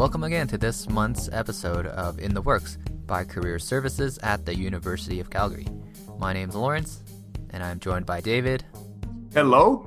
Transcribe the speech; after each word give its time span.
Welcome 0.00 0.24
again 0.24 0.46
to 0.46 0.56
this 0.56 0.88
month's 0.88 1.28
episode 1.30 1.84
of 1.84 2.18
In 2.20 2.32
the 2.32 2.40
Works 2.40 2.78
by 3.04 3.22
Career 3.22 3.58
Services 3.58 4.18
at 4.22 4.46
the 4.46 4.56
University 4.56 5.20
of 5.20 5.28
Calgary. 5.28 5.66
My 6.18 6.32
name's 6.32 6.54
Lawrence, 6.54 7.02
and 7.50 7.62
I'm 7.62 7.78
joined 7.78 8.06
by 8.06 8.22
David. 8.22 8.64
Hello. 9.34 9.84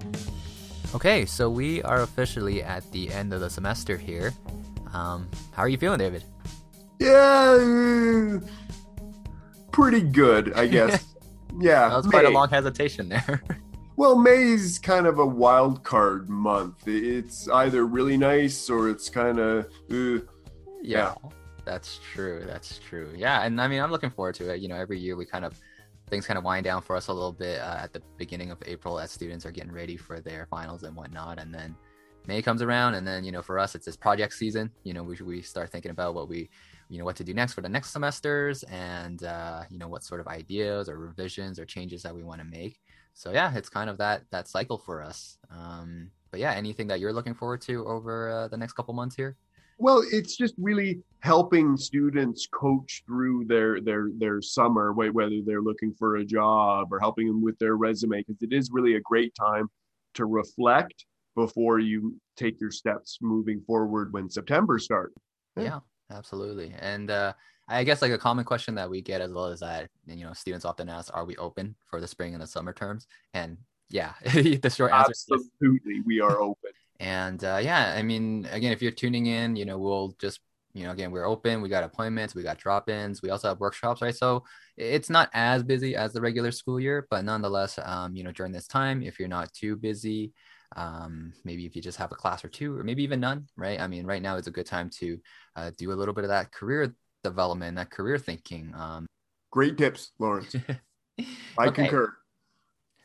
Okay, 0.93 1.25
so 1.25 1.49
we 1.49 1.81
are 1.81 2.03
officially 2.03 2.61
at 2.61 2.89
the 2.91 3.11
end 3.11 3.33
of 3.33 3.39
the 3.41 3.49
semester 3.49 3.97
here. 3.97 4.31
Um, 4.93 5.27
how 5.51 5.63
are 5.63 5.67
you 5.67 5.79
feeling, 5.79 5.97
David? 5.97 6.23
Yeah, 6.99 8.37
pretty 9.71 10.01
good, 10.01 10.53
I 10.53 10.67
guess. 10.67 11.03
yeah, 11.59 11.89
that 11.89 11.97
was 11.97 12.05
quite 12.05 12.25
a 12.25 12.29
long 12.29 12.49
hesitation 12.49 13.09
there. 13.09 13.41
Well, 13.95 14.17
May 14.17 14.41
is 14.41 14.79
kind 14.79 15.05
of 15.05 15.19
a 15.19 15.25
wild 15.25 15.83
card 15.83 16.27
month. 16.27 16.87
It's 16.87 17.47
either 17.47 17.85
really 17.85 18.17
nice 18.17 18.67
or 18.67 18.89
it's 18.89 19.07
kind 19.07 19.37
of. 19.37 19.65
Uh, 19.91 20.25
yeah, 20.81 21.13
yeah, 21.13 21.13
that's 21.63 21.99
true. 22.11 22.43
That's 22.47 22.79
true. 22.79 23.13
Yeah, 23.15 23.43
and 23.43 23.61
I 23.61 23.67
mean, 23.67 23.79
I'm 23.79 23.91
looking 23.91 24.09
forward 24.09 24.33
to 24.35 24.51
it. 24.51 24.61
You 24.61 24.67
know, 24.67 24.75
every 24.75 24.97
year 24.97 25.15
we 25.15 25.25
kind 25.27 25.45
of 25.45 25.59
things 26.09 26.25
kind 26.25 26.39
of 26.39 26.43
wind 26.43 26.63
down 26.63 26.81
for 26.81 26.95
us 26.95 27.07
a 27.07 27.13
little 27.13 27.31
bit 27.31 27.59
uh, 27.59 27.77
at 27.81 27.93
the 27.93 28.01
beginning 28.17 28.49
of 28.49 28.57
April 28.65 28.99
as 28.99 29.11
students 29.11 29.45
are 29.45 29.51
getting 29.51 29.71
ready 29.71 29.95
for 29.95 30.19
their 30.19 30.47
finals 30.49 30.81
and 30.81 30.95
whatnot, 30.95 31.37
and 31.39 31.53
then 31.53 31.75
May 32.25 32.41
comes 32.41 32.63
around, 32.63 32.95
and 32.95 33.07
then 33.07 33.23
you 33.23 33.31
know, 33.31 33.43
for 33.43 33.59
us, 33.59 33.75
it's 33.75 33.85
this 33.85 33.95
project 33.95 34.33
season. 34.33 34.71
You 34.83 34.93
know, 34.95 35.03
we 35.03 35.17
we 35.23 35.43
start 35.43 35.69
thinking 35.69 35.91
about 35.91 36.15
what 36.15 36.27
we 36.27 36.49
you 36.89 36.97
know 36.97 37.05
what 37.05 37.15
to 37.17 37.23
do 37.23 37.35
next 37.35 37.53
for 37.53 37.61
the 37.61 37.69
next 37.69 37.91
semesters 37.91 38.63
and 38.63 39.23
uh, 39.23 39.63
you 39.69 39.77
know 39.77 39.87
what 39.87 40.03
sort 40.03 40.19
of 40.19 40.27
ideas 40.27 40.89
or 40.89 40.97
revisions 40.97 41.59
or 41.59 41.65
changes 41.65 42.01
that 42.01 42.15
we 42.15 42.23
want 42.23 42.41
to 42.41 42.45
make 42.45 42.79
so 43.13 43.31
yeah, 43.31 43.55
it's 43.55 43.69
kind 43.69 43.89
of 43.89 43.97
that 43.97 44.23
that 44.31 44.47
cycle 44.47 44.77
for 44.77 45.01
us. 45.01 45.37
Um, 45.51 46.11
but 46.31 46.39
yeah, 46.39 46.53
anything 46.53 46.87
that 46.87 46.99
you're 46.99 47.13
looking 47.13 47.35
forward 47.35 47.61
to 47.61 47.85
over 47.85 48.29
uh, 48.29 48.47
the 48.47 48.57
next 48.57 48.73
couple 48.73 48.93
months 48.93 49.15
here? 49.15 49.37
Well, 49.77 50.03
it's 50.11 50.37
just 50.37 50.53
really 50.57 51.01
helping 51.19 51.77
students 51.77 52.47
coach 52.51 53.03
through 53.05 53.45
their 53.45 53.81
their 53.81 54.09
their 54.17 54.41
summer, 54.41 54.93
whether 54.93 55.41
they're 55.45 55.61
looking 55.61 55.93
for 55.93 56.17
a 56.17 56.25
job 56.25 56.91
or 56.91 56.99
helping 56.99 57.27
them 57.27 57.41
with 57.41 57.57
their 57.59 57.75
resume, 57.75 58.19
because 58.19 58.41
it 58.41 58.53
is 58.53 58.71
really 58.71 58.95
a 58.95 59.01
great 59.01 59.33
time 59.35 59.69
to 60.15 60.25
reflect 60.25 61.05
before 61.35 61.79
you 61.79 62.15
take 62.37 62.59
your 62.61 62.71
steps 62.71 63.17
moving 63.21 63.61
forward 63.61 64.13
when 64.13 64.29
September 64.29 64.77
starts. 64.77 65.15
Yeah. 65.57 65.63
yeah, 65.63 65.79
absolutely. 66.11 66.73
And 66.79 67.09
uh, 67.09 67.33
I 67.73 67.83
guess 67.83 68.01
like 68.01 68.11
a 68.11 68.17
common 68.17 68.45
question 68.45 68.75
that 68.75 68.89
we 68.89 69.01
get 69.01 69.21
as 69.21 69.31
well 69.31 69.45
as 69.45 69.59
that 69.61 69.89
you 70.05 70.23
know 70.25 70.33
students 70.33 70.65
often 70.65 70.89
ask, 70.89 71.11
"Are 71.13 71.25
we 71.25 71.35
open 71.37 71.75
for 71.89 71.99
the 71.99 72.07
spring 72.07 72.33
and 72.33 72.41
the 72.41 72.47
summer 72.47 72.73
terms?" 72.73 73.07
And 73.33 73.57
yeah, 73.89 74.13
the 74.23 74.73
short 74.73 74.93
answer 74.93 75.11
is 75.11 75.25
absolutely, 75.31 76.01
we 76.05 76.19
are 76.19 76.41
open. 76.41 76.71
And 76.99 77.43
uh, 77.43 77.59
yeah, 77.61 77.93
I 77.97 78.03
mean, 78.03 78.47
again, 78.51 78.71
if 78.71 78.81
you're 78.81 78.91
tuning 78.91 79.25
in, 79.25 79.55
you 79.55 79.65
know, 79.65 79.77
we'll 79.77 80.15
just 80.19 80.39
you 80.73 80.83
know, 80.83 80.91
again, 80.91 81.11
we're 81.11 81.27
open. 81.27 81.61
We 81.61 81.69
got 81.69 81.83
appointments, 81.83 82.33
we 82.33 82.41
got 82.41 82.57
drop-ins, 82.57 83.21
we 83.21 83.29
also 83.29 83.47
have 83.49 83.59
workshops, 83.59 84.01
right? 84.01 84.15
So 84.15 84.43
it's 84.75 85.09
not 85.09 85.29
as 85.33 85.63
busy 85.63 85.95
as 85.95 86.13
the 86.13 86.21
regular 86.21 86.51
school 86.51 86.79
year, 86.79 87.05
but 87.11 87.23
nonetheless, 87.23 87.77
um, 87.83 88.15
you 88.15 88.23
know, 88.23 88.31
during 88.31 88.51
this 88.51 88.67
time, 88.67 89.03
if 89.03 89.19
you're 89.19 89.27
not 89.27 89.53
too 89.53 89.75
busy, 89.75 90.33
um, 90.75 91.31
maybe 91.43 91.67
if 91.67 91.75
you 91.75 91.81
just 91.83 91.99
have 91.99 92.11
a 92.11 92.15
class 92.15 92.43
or 92.43 92.49
two, 92.49 92.75
or 92.75 92.83
maybe 92.83 93.03
even 93.03 93.19
none, 93.19 93.47
right? 93.55 93.79
I 93.79 93.85
mean, 93.85 94.05
right 94.07 94.21
now 94.21 94.35
is 94.37 94.47
a 94.47 94.51
good 94.51 94.65
time 94.65 94.89
to 94.97 95.19
uh, 95.55 95.71
do 95.77 95.91
a 95.91 95.93
little 95.93 96.13
bit 96.13 96.23
of 96.23 96.29
that 96.29 96.51
career 96.51 96.95
development, 97.23 97.77
that 97.77 97.89
career 97.89 98.17
thinking. 98.17 98.73
Um, 98.75 99.05
Great 99.51 99.77
tips, 99.77 100.11
Lawrence. 100.19 100.55
I 101.57 101.67
okay. 101.67 101.83
concur. 101.83 102.13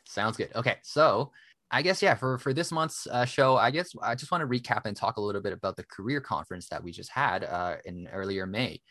Sounds 0.05 0.37
good. 0.37 0.49
Okay, 0.55 0.77
so 0.81 1.31
I 1.71 1.81
guess 1.81 2.01
yeah, 2.01 2.15
for 2.15 2.37
for 2.39 2.53
this 2.53 2.71
month's 2.71 3.05
uh, 3.07 3.25
show, 3.25 3.57
I 3.57 3.69
guess 3.71 3.91
I 4.01 4.15
just 4.15 4.31
want 4.31 4.41
to 4.41 4.47
recap 4.47 4.81
and 4.85 4.97
talk 4.97 5.17
a 5.17 5.21
little 5.21 5.41
bit 5.41 5.53
about 5.53 5.75
the 5.75 5.83
career 5.83 6.19
conference 6.19 6.67
that 6.69 6.83
we 6.83 6.91
just 6.91 7.11
had 7.11 7.43
uh, 7.43 7.75
in 7.85 8.07
earlier 8.11 8.47
May. 8.47 8.81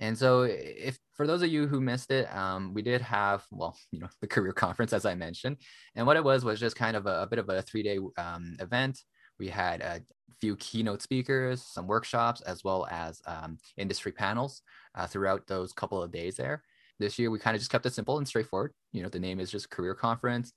And 0.00 0.16
so, 0.16 0.42
if 0.42 0.98
for 1.12 1.26
those 1.26 1.42
of 1.42 1.50
you 1.50 1.66
who 1.66 1.80
missed 1.80 2.10
it, 2.10 2.34
um, 2.34 2.72
we 2.72 2.82
did 2.82 3.02
have 3.02 3.44
well, 3.50 3.76
you 3.92 4.00
know, 4.00 4.08
the 4.20 4.26
career 4.26 4.52
conference 4.52 4.92
as 4.92 5.04
I 5.04 5.14
mentioned, 5.14 5.58
and 5.94 6.06
what 6.06 6.16
it 6.16 6.24
was 6.24 6.44
was 6.44 6.58
just 6.58 6.76
kind 6.76 6.96
of 6.96 7.06
a, 7.06 7.22
a 7.22 7.26
bit 7.26 7.38
of 7.38 7.48
a 7.50 7.62
three 7.62 7.82
day 7.82 7.98
um, 8.16 8.56
event. 8.58 8.98
We 9.42 9.48
had 9.48 9.80
a 9.80 10.00
few 10.40 10.54
keynote 10.54 11.02
speakers, 11.02 11.62
some 11.62 11.88
workshops, 11.88 12.42
as 12.42 12.62
well 12.62 12.86
as 12.92 13.20
um, 13.26 13.58
industry 13.76 14.12
panels 14.12 14.62
uh, 14.94 15.08
throughout 15.08 15.48
those 15.48 15.72
couple 15.72 16.00
of 16.00 16.12
days 16.12 16.36
there. 16.36 16.62
This 17.00 17.18
year, 17.18 17.28
we 17.28 17.40
kind 17.40 17.56
of 17.56 17.60
just 17.60 17.72
kept 17.72 17.84
it 17.84 17.92
simple 17.92 18.18
and 18.18 18.28
straightforward. 18.28 18.72
You 18.92 19.02
know, 19.02 19.08
the 19.08 19.18
name 19.18 19.40
is 19.40 19.50
just 19.50 19.68
Career 19.68 19.96
Conference. 19.96 20.52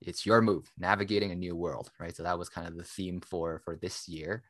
It's 0.00 0.26
your 0.26 0.42
move, 0.42 0.68
navigating 0.76 1.30
a 1.30 1.36
new 1.36 1.54
world, 1.54 1.92
right? 2.00 2.16
So 2.16 2.24
that 2.24 2.36
was 2.36 2.48
kind 2.48 2.66
of 2.66 2.76
the 2.76 2.82
theme 2.82 3.20
for 3.20 3.60
for 3.64 3.76
this 3.76 4.08
year. 4.08 4.42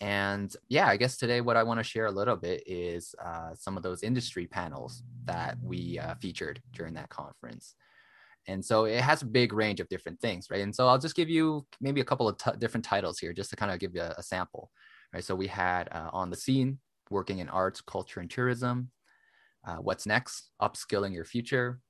And 0.00 0.54
yeah, 0.68 0.86
I 0.86 0.96
guess 0.96 1.16
today 1.16 1.40
what 1.40 1.56
I 1.56 1.64
want 1.64 1.80
to 1.80 1.84
share 1.84 2.06
a 2.06 2.12
little 2.12 2.36
bit 2.36 2.62
is 2.64 3.12
uh, 3.20 3.56
some 3.56 3.76
of 3.76 3.82
those 3.82 4.04
industry 4.04 4.46
panels 4.46 5.02
that 5.24 5.58
we 5.60 5.98
uh, 5.98 6.14
featured 6.14 6.62
during 6.72 6.94
that 6.94 7.08
conference. 7.08 7.74
And 8.48 8.64
so 8.64 8.84
it 8.84 9.00
has 9.00 9.22
a 9.22 9.26
big 9.26 9.52
range 9.52 9.80
of 9.80 9.88
different 9.88 10.20
things, 10.20 10.48
right? 10.50 10.60
And 10.60 10.74
so 10.74 10.86
I'll 10.86 10.98
just 10.98 11.16
give 11.16 11.28
you 11.28 11.66
maybe 11.80 12.00
a 12.00 12.04
couple 12.04 12.28
of 12.28 12.38
t- 12.38 12.50
different 12.58 12.84
titles 12.84 13.18
here 13.18 13.32
just 13.32 13.50
to 13.50 13.56
kind 13.56 13.72
of 13.72 13.80
give 13.80 13.94
you 13.94 14.02
a, 14.02 14.14
a 14.18 14.22
sample, 14.22 14.70
right? 15.12 15.24
So 15.24 15.34
we 15.34 15.48
had 15.48 15.88
uh, 15.90 16.10
on 16.12 16.30
the 16.30 16.36
scene, 16.36 16.78
working 17.10 17.38
in 17.38 17.48
arts, 17.48 17.80
culture, 17.80 18.20
and 18.20 18.30
tourism. 18.30 18.90
Uh, 19.66 19.76
what's 19.76 20.06
next? 20.06 20.50
Upskilling 20.62 21.12
your 21.12 21.24
future, 21.24 21.80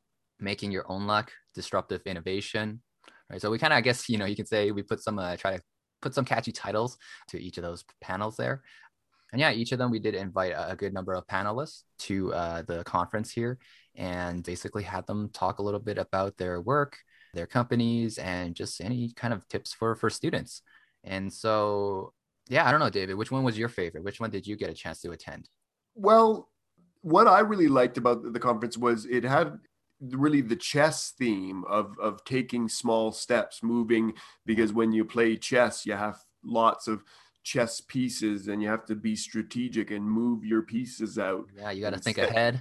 making 0.40 0.72
your 0.72 0.90
own 0.90 1.06
luck, 1.06 1.30
disruptive 1.54 2.02
innovation. 2.06 2.82
Right. 3.30 3.40
So 3.40 3.50
we 3.50 3.58
kind 3.58 3.72
of, 3.72 3.78
I 3.78 3.82
guess, 3.82 4.08
you 4.08 4.18
know, 4.18 4.24
you 4.24 4.36
can 4.36 4.46
say 4.46 4.70
we 4.70 4.82
put 4.82 5.02
some, 5.02 5.18
uh, 5.18 5.36
try 5.36 5.56
to 5.56 5.62
put 6.00 6.14
some 6.14 6.24
catchy 6.24 6.52
titles 6.52 6.96
to 7.28 7.42
each 7.42 7.58
of 7.58 7.64
those 7.64 7.84
panels 8.00 8.36
there. 8.36 8.62
And 9.32 9.40
yeah, 9.40 9.52
each 9.52 9.72
of 9.72 9.78
them 9.78 9.90
we 9.90 9.98
did 9.98 10.14
invite 10.14 10.52
a, 10.56 10.76
good 10.76 10.94
number 10.94 11.14
of 11.14 11.26
panelists 11.26 11.82
to 12.00 12.32
uh, 12.32 12.62
the 12.62 12.84
conference 12.84 13.30
here 13.30 13.58
and 13.94 14.42
basically 14.44 14.82
had 14.82 15.06
them 15.06 15.30
talk 15.30 15.58
a 15.58 15.62
little 15.62 15.80
bit 15.80 15.98
about 15.98 16.36
their 16.36 16.60
work, 16.60 16.96
their 17.34 17.46
companies, 17.46 18.18
and 18.18 18.54
just 18.54 18.80
any 18.80 19.12
kind 19.16 19.34
of 19.34 19.46
tips 19.48 19.72
for 19.72 19.94
for 19.94 20.10
students. 20.10 20.62
And 21.02 21.32
so 21.32 22.12
yeah, 22.48 22.66
I 22.66 22.70
don't 22.70 22.80
know, 22.80 22.90
David. 22.90 23.16
Which 23.16 23.32
one 23.32 23.42
was 23.42 23.58
your 23.58 23.68
favorite? 23.68 24.04
Which 24.04 24.20
one 24.20 24.30
did 24.30 24.46
you 24.46 24.56
get 24.56 24.70
a 24.70 24.74
chance 24.74 25.00
to 25.00 25.10
attend? 25.10 25.48
Well, 25.94 26.48
what 27.00 27.26
I 27.26 27.40
really 27.40 27.68
liked 27.68 27.98
about 27.98 28.32
the 28.32 28.40
conference 28.40 28.76
was 28.76 29.06
it 29.06 29.24
had 29.24 29.58
really 30.00 30.42
the 30.42 30.56
chess 30.56 31.12
theme 31.18 31.64
of 31.68 31.98
of 31.98 32.24
taking 32.24 32.68
small 32.68 33.12
steps, 33.12 33.62
moving 33.62 34.12
because 34.44 34.72
when 34.72 34.92
you 34.92 35.04
play 35.04 35.36
chess, 35.36 35.86
you 35.86 35.94
have 35.94 36.18
lots 36.44 36.86
of 36.86 37.02
chess 37.46 37.80
pieces 37.80 38.48
and 38.48 38.60
you 38.60 38.68
have 38.68 38.84
to 38.84 38.96
be 38.96 39.14
strategic 39.14 39.92
and 39.92 40.04
move 40.04 40.44
your 40.44 40.62
pieces 40.62 41.16
out. 41.16 41.46
Yeah, 41.56 41.70
you 41.70 41.80
got 41.80 41.92
to 41.92 41.98
think 41.98 42.18
ahead. 42.18 42.60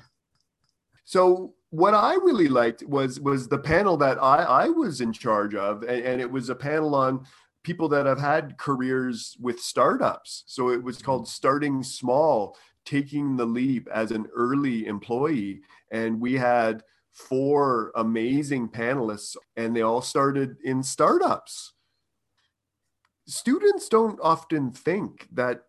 So 1.05 1.55
what 1.71 1.95
I 1.95 2.13
really 2.13 2.47
liked 2.47 2.83
was 2.83 3.19
was 3.19 3.47
the 3.47 3.57
panel 3.57 3.97
that 3.97 4.21
I 4.21 4.43
I 4.43 4.69
was 4.69 5.01
in 5.01 5.11
charge 5.11 5.55
of, 5.55 5.81
and, 5.81 6.05
and 6.05 6.21
it 6.21 6.29
was 6.29 6.49
a 6.49 6.55
panel 6.55 6.93
on 6.93 7.25
people 7.63 7.89
that 7.89 8.05
have 8.05 8.19
had 8.19 8.59
careers 8.59 9.35
with 9.41 9.59
startups. 9.59 10.43
So 10.45 10.69
it 10.69 10.83
was 10.83 10.97
mm-hmm. 10.97 11.05
called 11.05 11.27
Starting 11.27 11.81
Small, 11.81 12.55
taking 12.85 13.35
the 13.35 13.45
leap 13.45 13.87
as 13.91 14.11
an 14.11 14.27
early 14.35 14.85
employee. 14.85 15.61
And 15.91 16.21
we 16.21 16.33
had 16.33 16.83
four 17.11 17.91
amazing 17.95 18.69
panelists, 18.69 19.35
and 19.57 19.75
they 19.75 19.81
all 19.81 20.03
started 20.03 20.57
in 20.63 20.83
startups. 20.83 21.73
Students 23.27 23.89
don't 23.89 24.19
often 24.21 24.71
think 24.71 25.27
that, 25.31 25.63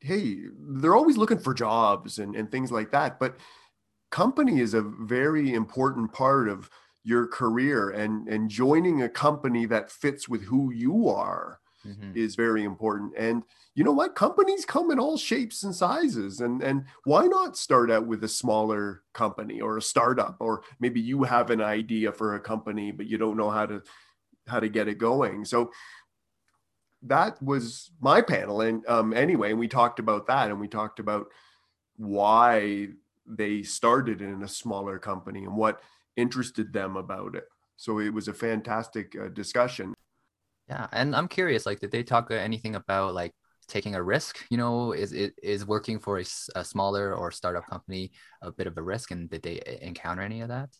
hey, 0.00 0.38
they're 0.58 0.96
always 0.96 1.16
looking 1.16 1.38
for 1.38 1.54
jobs 1.54 2.18
and, 2.18 2.34
and 2.34 2.50
things 2.50 2.72
like 2.72 2.90
that. 2.92 3.18
But 3.18 3.36
company 4.10 4.60
is 4.60 4.74
a 4.74 4.82
very 4.82 5.52
important 5.52 6.12
part 6.12 6.48
of 6.48 6.70
your 7.04 7.26
career 7.26 7.90
and 7.90 8.28
and 8.28 8.50
joining 8.50 9.02
a 9.02 9.08
company 9.08 9.66
that 9.66 9.90
fits 9.90 10.28
with 10.28 10.42
who 10.42 10.70
you 10.72 11.08
are 11.08 11.60
mm-hmm. 11.86 12.12
is 12.14 12.34
very 12.34 12.64
important 12.64 13.12
and 13.16 13.42
you 13.74 13.84
know 13.84 13.92
what 13.92 14.14
companies 14.14 14.64
come 14.64 14.90
in 14.90 14.98
all 14.98 15.16
shapes 15.16 15.62
and 15.62 15.74
sizes 15.74 16.40
and 16.40 16.62
and 16.62 16.84
why 17.04 17.26
not 17.26 17.56
start 17.56 17.90
out 17.90 18.06
with 18.06 18.22
a 18.24 18.28
smaller 18.28 19.02
company 19.14 19.60
or 19.60 19.78
a 19.78 19.82
startup 19.82 20.36
or 20.40 20.62
maybe 20.80 21.00
you 21.00 21.22
have 21.22 21.50
an 21.50 21.62
idea 21.62 22.12
for 22.12 22.34
a 22.34 22.40
company 22.40 22.90
but 22.90 23.06
you 23.06 23.16
don't 23.16 23.36
know 23.36 23.50
how 23.50 23.64
to 23.64 23.82
how 24.46 24.60
to 24.60 24.68
get 24.68 24.88
it 24.88 24.98
going 24.98 25.44
so 25.44 25.70
that 27.02 27.40
was 27.42 27.90
my 28.00 28.20
panel 28.20 28.60
and 28.60 28.86
um 28.88 29.12
anyway 29.12 29.50
and 29.50 29.58
we 29.58 29.68
talked 29.68 29.98
about 30.00 30.26
that 30.26 30.50
and 30.50 30.58
we 30.58 30.66
talked 30.66 30.98
about 30.98 31.28
why 31.96 32.88
they 33.26 33.62
started 33.62 34.22
in 34.22 34.42
a 34.42 34.48
smaller 34.48 34.98
company 34.98 35.44
and 35.44 35.54
what 35.54 35.80
interested 36.16 36.72
them 36.72 36.96
about 36.96 37.34
it. 37.34 37.44
So 37.76 38.00
it 38.00 38.12
was 38.12 38.28
a 38.28 38.34
fantastic 38.34 39.14
uh, 39.20 39.28
discussion. 39.28 39.94
Yeah, 40.68 40.86
and 40.92 41.14
I'm 41.14 41.28
curious, 41.28 41.66
like, 41.66 41.80
did 41.80 41.90
they 41.90 42.02
talk 42.02 42.30
anything 42.30 42.74
about 42.74 43.14
like 43.14 43.32
taking 43.68 43.94
a 43.94 44.02
risk? 44.02 44.44
You 44.50 44.56
know, 44.56 44.92
is 44.92 45.12
it 45.12 45.34
is 45.42 45.66
working 45.66 45.98
for 45.98 46.18
a, 46.18 46.24
a 46.56 46.64
smaller 46.64 47.14
or 47.14 47.30
startup 47.30 47.66
company 47.66 48.12
a 48.42 48.50
bit 48.50 48.66
of 48.66 48.76
a 48.76 48.82
risk, 48.82 49.10
and 49.10 49.30
did 49.30 49.42
they 49.42 49.62
encounter 49.80 50.22
any 50.22 50.40
of 50.40 50.48
that? 50.48 50.70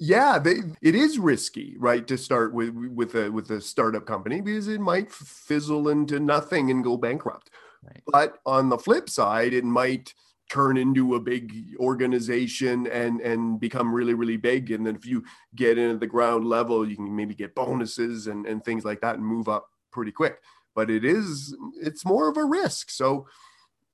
Yeah 0.00 0.38
they, 0.38 0.56
it 0.80 0.94
is 0.94 1.18
risky 1.18 1.76
right 1.78 2.06
to 2.08 2.16
start 2.16 2.54
with 2.54 2.74
with 2.74 3.14
a 3.14 3.30
with 3.30 3.50
a 3.50 3.60
startup 3.60 4.06
company 4.06 4.40
because 4.40 4.66
it 4.66 4.80
might 4.80 5.12
fizzle 5.12 5.90
into 5.90 6.18
nothing 6.18 6.70
and 6.70 6.82
go 6.82 6.96
bankrupt. 6.96 7.50
Right. 7.84 8.02
But 8.06 8.38
on 8.44 8.68
the 8.68 8.78
flip 8.78 9.08
side, 9.08 9.52
it 9.52 9.64
might 9.64 10.12
turn 10.50 10.76
into 10.76 11.14
a 11.14 11.20
big 11.20 11.54
organization 11.78 12.86
and 12.88 13.20
and 13.20 13.60
become 13.60 13.94
really 13.94 14.14
really 14.14 14.38
big. 14.38 14.70
And 14.70 14.86
then 14.86 14.96
if 14.96 15.06
you 15.06 15.22
get 15.54 15.78
into 15.78 15.98
the 15.98 16.06
ground 16.06 16.44
level 16.46 16.88
you 16.88 16.96
can 16.96 17.14
maybe 17.14 17.34
get 17.34 17.54
bonuses 17.54 18.26
and 18.26 18.46
and 18.46 18.64
things 18.64 18.84
like 18.84 19.00
that 19.02 19.16
and 19.16 19.24
move 19.24 19.48
up 19.48 19.68
pretty 19.92 20.12
quick. 20.12 20.38
But 20.74 20.90
it 20.90 21.04
is 21.04 21.54
it's 21.80 22.04
more 22.04 22.28
of 22.28 22.38
a 22.38 22.44
risk. 22.44 22.90
So 22.90 23.26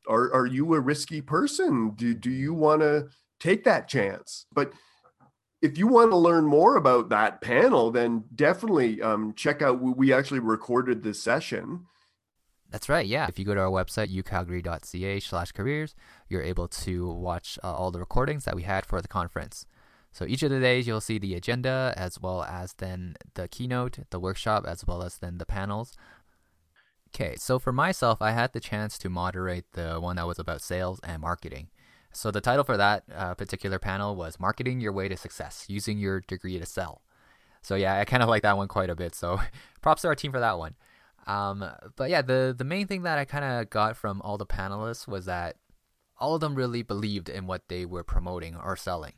are 0.09 0.33
are 0.33 0.47
you 0.47 0.73
a 0.75 0.81
risky 0.81 1.21
person? 1.21 1.91
Do 1.97 2.15
do 2.15 2.31
you 2.31 2.55
want 2.55 2.83
to 2.83 3.09
take 3.41 3.65
that 3.65 3.89
chance? 3.89 4.47
But 4.53 4.73
if 5.63 5.79
you 5.79 5.87
want 5.87 6.11
to 6.11 6.17
learn 6.17 6.45
more 6.45 6.77
about 6.77 7.09
that 7.09 7.41
panel 7.41 7.91
then 7.91 8.25
definitely 8.35 9.01
um, 9.03 9.33
check 9.35 9.63
out 9.63 9.81
we 9.81 10.13
actually 10.13 10.41
recorded 10.41 11.03
this 11.03 11.23
session 11.23 11.87
that's 12.71 12.89
right. 12.89 13.07
Yeah. 13.07 13.27
If 13.29 13.39
you 13.39 13.45
go 13.45 13.55
to 13.55 13.61
our 13.61 13.71
website, 13.71 14.15
ucalgary.ca 14.15 15.21
slash 15.21 15.53
careers, 15.53 15.95
you're 16.29 16.43
able 16.43 16.69
to 16.69 17.09
watch 17.09 17.59
uh, 17.63 17.73
all 17.73 17.91
the 17.91 18.01
recordings 18.01 18.45
that 18.45 18.57
we 18.57 18.63
had 18.63 18.85
for 18.85 19.01
the 19.01 19.09
conference. 19.09 19.67
So 20.13 20.25
each 20.25 20.43
of 20.43 20.51
the 20.51 20.61
days, 20.61 20.87
you'll 20.87 21.01
see 21.01 21.19
the 21.19 21.35
agenda 21.35 21.93
as 21.97 22.21
well 22.21 22.43
as 22.43 22.73
then 22.75 23.17
the 23.35 23.49
keynote, 23.49 23.99
the 24.11 24.19
workshop, 24.19 24.65
as 24.67 24.87
well 24.87 25.03
as 25.03 25.19
then 25.19 25.39
the 25.39 25.47
panels. 25.47 25.93
Okay. 27.15 27.37
So 27.37 27.59
for 27.59 27.73
myself, 27.73 28.21
I 28.21 28.33
had 28.33 28.53
the 28.53 28.61
chance 28.61 28.99
to 28.99 29.09
moderate 29.09 29.73
the 29.73 30.01
one 30.01 30.17
that 30.17 30.27
was 30.27 30.39
about 30.39 30.63
sales 30.63 31.01
and 31.05 31.23
marketing. 31.23 31.69
So 32.17 32.31
the 32.31 32.41
title 32.41 32.65
for 32.65 32.79
that 32.79 33.05
uh, 33.15 33.35
particular 33.35 33.79
panel 33.79 34.17
was 34.17 34.41
Marketing 34.41 34.81
Your 34.81 34.93
Way 34.93 35.07
to 35.07 35.19
Success 35.19 35.67
Using 35.69 35.99
Your 35.99 36.21
Degree 36.21 36.59
to 36.59 36.65
Sell. 36.65 37.03
So 37.61 37.75
yeah, 37.75 37.99
I 37.99 38.07
kind 38.07 38.23
of 38.23 38.29
like 38.31 38.43
that 38.43 38.57
one 38.57 38.69
quite 38.69 38.89
a 38.89 38.97
bit. 38.97 39.15
So 39.15 39.39
props 39.83 40.01
to 40.01 40.09
our 40.09 40.15
team 40.15 40.33
for 40.33 40.41
that 40.41 40.59
one. 40.59 40.77
Um, 41.27 41.63
but 41.95 42.09
yeah, 42.09 42.23
the 42.23 42.55
the 42.57 42.65
main 42.65 42.87
thing 42.87 43.03
that 43.03 43.19
I 43.19 43.27
kind 43.27 43.45
of 43.45 43.69
got 43.69 43.99
from 43.99 44.23
all 44.23 44.39
the 44.39 44.47
panelists 44.47 45.07
was 45.07 45.27
that 45.27 45.57
all 46.19 46.35
of 46.35 46.41
them 46.41 46.55
really 46.55 46.81
believed 46.81 47.29
in 47.29 47.47
what 47.47 47.69
they 47.69 47.85
were 47.85 48.05
promoting 48.05 48.57
or 48.57 48.77
selling. 48.77 49.13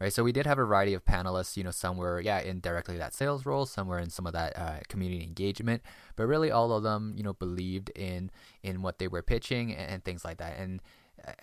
Right, 0.00 0.12
so 0.12 0.22
we 0.22 0.32
did 0.32 0.46
have 0.46 0.58
a 0.58 0.64
variety 0.64 0.94
of 0.94 1.04
panelists. 1.04 1.56
You 1.56 1.64
know, 1.64 1.70
some 1.70 1.98
were 1.98 2.18
yeah 2.20 2.40
in 2.40 2.60
directly 2.60 2.96
that 2.96 3.12
sales 3.12 3.44
role, 3.44 3.66
some 3.66 3.88
were 3.88 3.98
in 3.98 4.08
some 4.08 4.26
of 4.26 4.32
that 4.32 4.56
uh, 4.56 4.78
community 4.88 5.22
engagement, 5.22 5.82
but 6.16 6.26
really 6.26 6.50
all 6.50 6.72
of 6.72 6.82
them, 6.82 7.12
you 7.14 7.22
know, 7.22 7.34
believed 7.34 7.90
in 7.90 8.30
in 8.62 8.80
what 8.80 8.98
they 8.98 9.08
were 9.08 9.22
pitching 9.22 9.74
and, 9.74 9.90
and 9.90 10.04
things 10.04 10.24
like 10.24 10.38
that. 10.38 10.58
And 10.58 10.80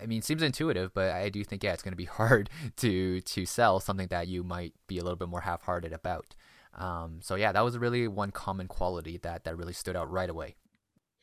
I 0.00 0.06
mean, 0.06 0.18
it 0.18 0.24
seems 0.24 0.42
intuitive, 0.42 0.92
but 0.94 1.10
I 1.10 1.28
do 1.28 1.44
think 1.44 1.62
yeah, 1.62 1.72
it's 1.72 1.82
going 1.82 1.92
to 1.92 1.96
be 1.96 2.04
hard 2.20 2.50
to 2.78 3.20
to 3.20 3.46
sell 3.46 3.80
something 3.80 4.08
that 4.08 4.28
you 4.28 4.42
might 4.42 4.74
be 4.86 4.98
a 4.98 5.02
little 5.02 5.16
bit 5.16 5.28
more 5.28 5.42
half-hearted 5.42 5.92
about. 5.92 6.34
Um, 6.74 7.20
so 7.22 7.34
yeah, 7.36 7.52
that 7.52 7.64
was 7.64 7.78
really 7.78 8.08
one 8.08 8.30
common 8.30 8.66
quality 8.66 9.18
that 9.18 9.44
that 9.44 9.56
really 9.56 9.72
stood 9.72 9.96
out 9.96 10.10
right 10.10 10.30
away. 10.30 10.56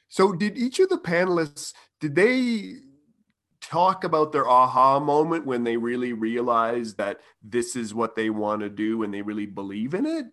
So 0.08 0.34
did 0.34 0.58
each 0.58 0.80
of 0.80 0.90
the 0.90 0.98
panelists 0.98 1.74
did 2.00 2.16
they 2.16 2.76
talk 3.62 4.04
about 4.04 4.32
their 4.32 4.50
aha 4.50 5.00
moment 5.00 5.46
when 5.46 5.64
they 5.64 5.78
really 5.78 6.14
realized 6.14 6.98
that 6.98 7.20
this 7.44 7.76
is 7.76 7.94
what 7.94 8.16
they 8.16 8.30
want 8.30 8.62
to 8.62 8.70
do 8.70 9.04
and 9.04 9.14
they 9.14 9.22
really 9.22 9.46
believe 9.46 9.94
in 9.94 10.06
it? 10.06 10.26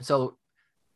So 0.00 0.38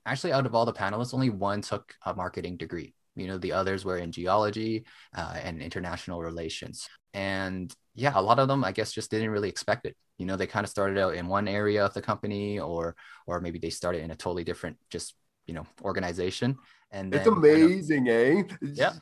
actually 0.05 0.32
out 0.32 0.47
of 0.47 0.55
all 0.55 0.64
the 0.64 0.73
panelists 0.73 1.14
only 1.14 1.31
one 1.31 1.62
took 1.62 1.94
a 2.05 2.14
marketing 2.14 2.56
degree 2.56 2.94
you 3.16 3.26
know 3.26 3.38
the 3.38 3.52
others 3.52 3.84
were 3.84 3.98
in 3.98 4.12
geology 4.12 4.84
uh, 5.16 5.34
and 5.42 5.62
international 5.62 6.22
relations. 6.22 6.88
And 7.14 7.74
yeah 7.96 8.12
a 8.14 8.20
lot 8.20 8.38
of 8.38 8.46
them 8.46 8.62
i 8.62 8.72
guess 8.72 8.92
just 8.92 9.10
didn't 9.10 9.30
really 9.30 9.48
expect 9.48 9.86
it. 9.86 9.96
You 10.18 10.26
know 10.26 10.36
they 10.36 10.46
kind 10.46 10.64
of 10.64 10.70
started 10.70 10.98
out 10.98 11.14
in 11.14 11.26
one 11.26 11.48
area 11.48 11.84
of 11.84 11.94
the 11.94 12.02
company 12.02 12.60
or 12.60 12.94
or 13.26 13.40
maybe 13.40 13.58
they 13.58 13.70
started 13.70 14.02
in 14.02 14.10
a 14.10 14.16
totally 14.16 14.44
different 14.44 14.76
just 14.90 15.14
you 15.46 15.54
know 15.54 15.66
organization. 15.82 16.56
And 16.92 17.14
it's 17.14 17.26
amazing 17.26 18.06
kind 18.06 18.50
of, 18.50 18.58
eh? 18.62 18.72
Yeah. 18.74 18.92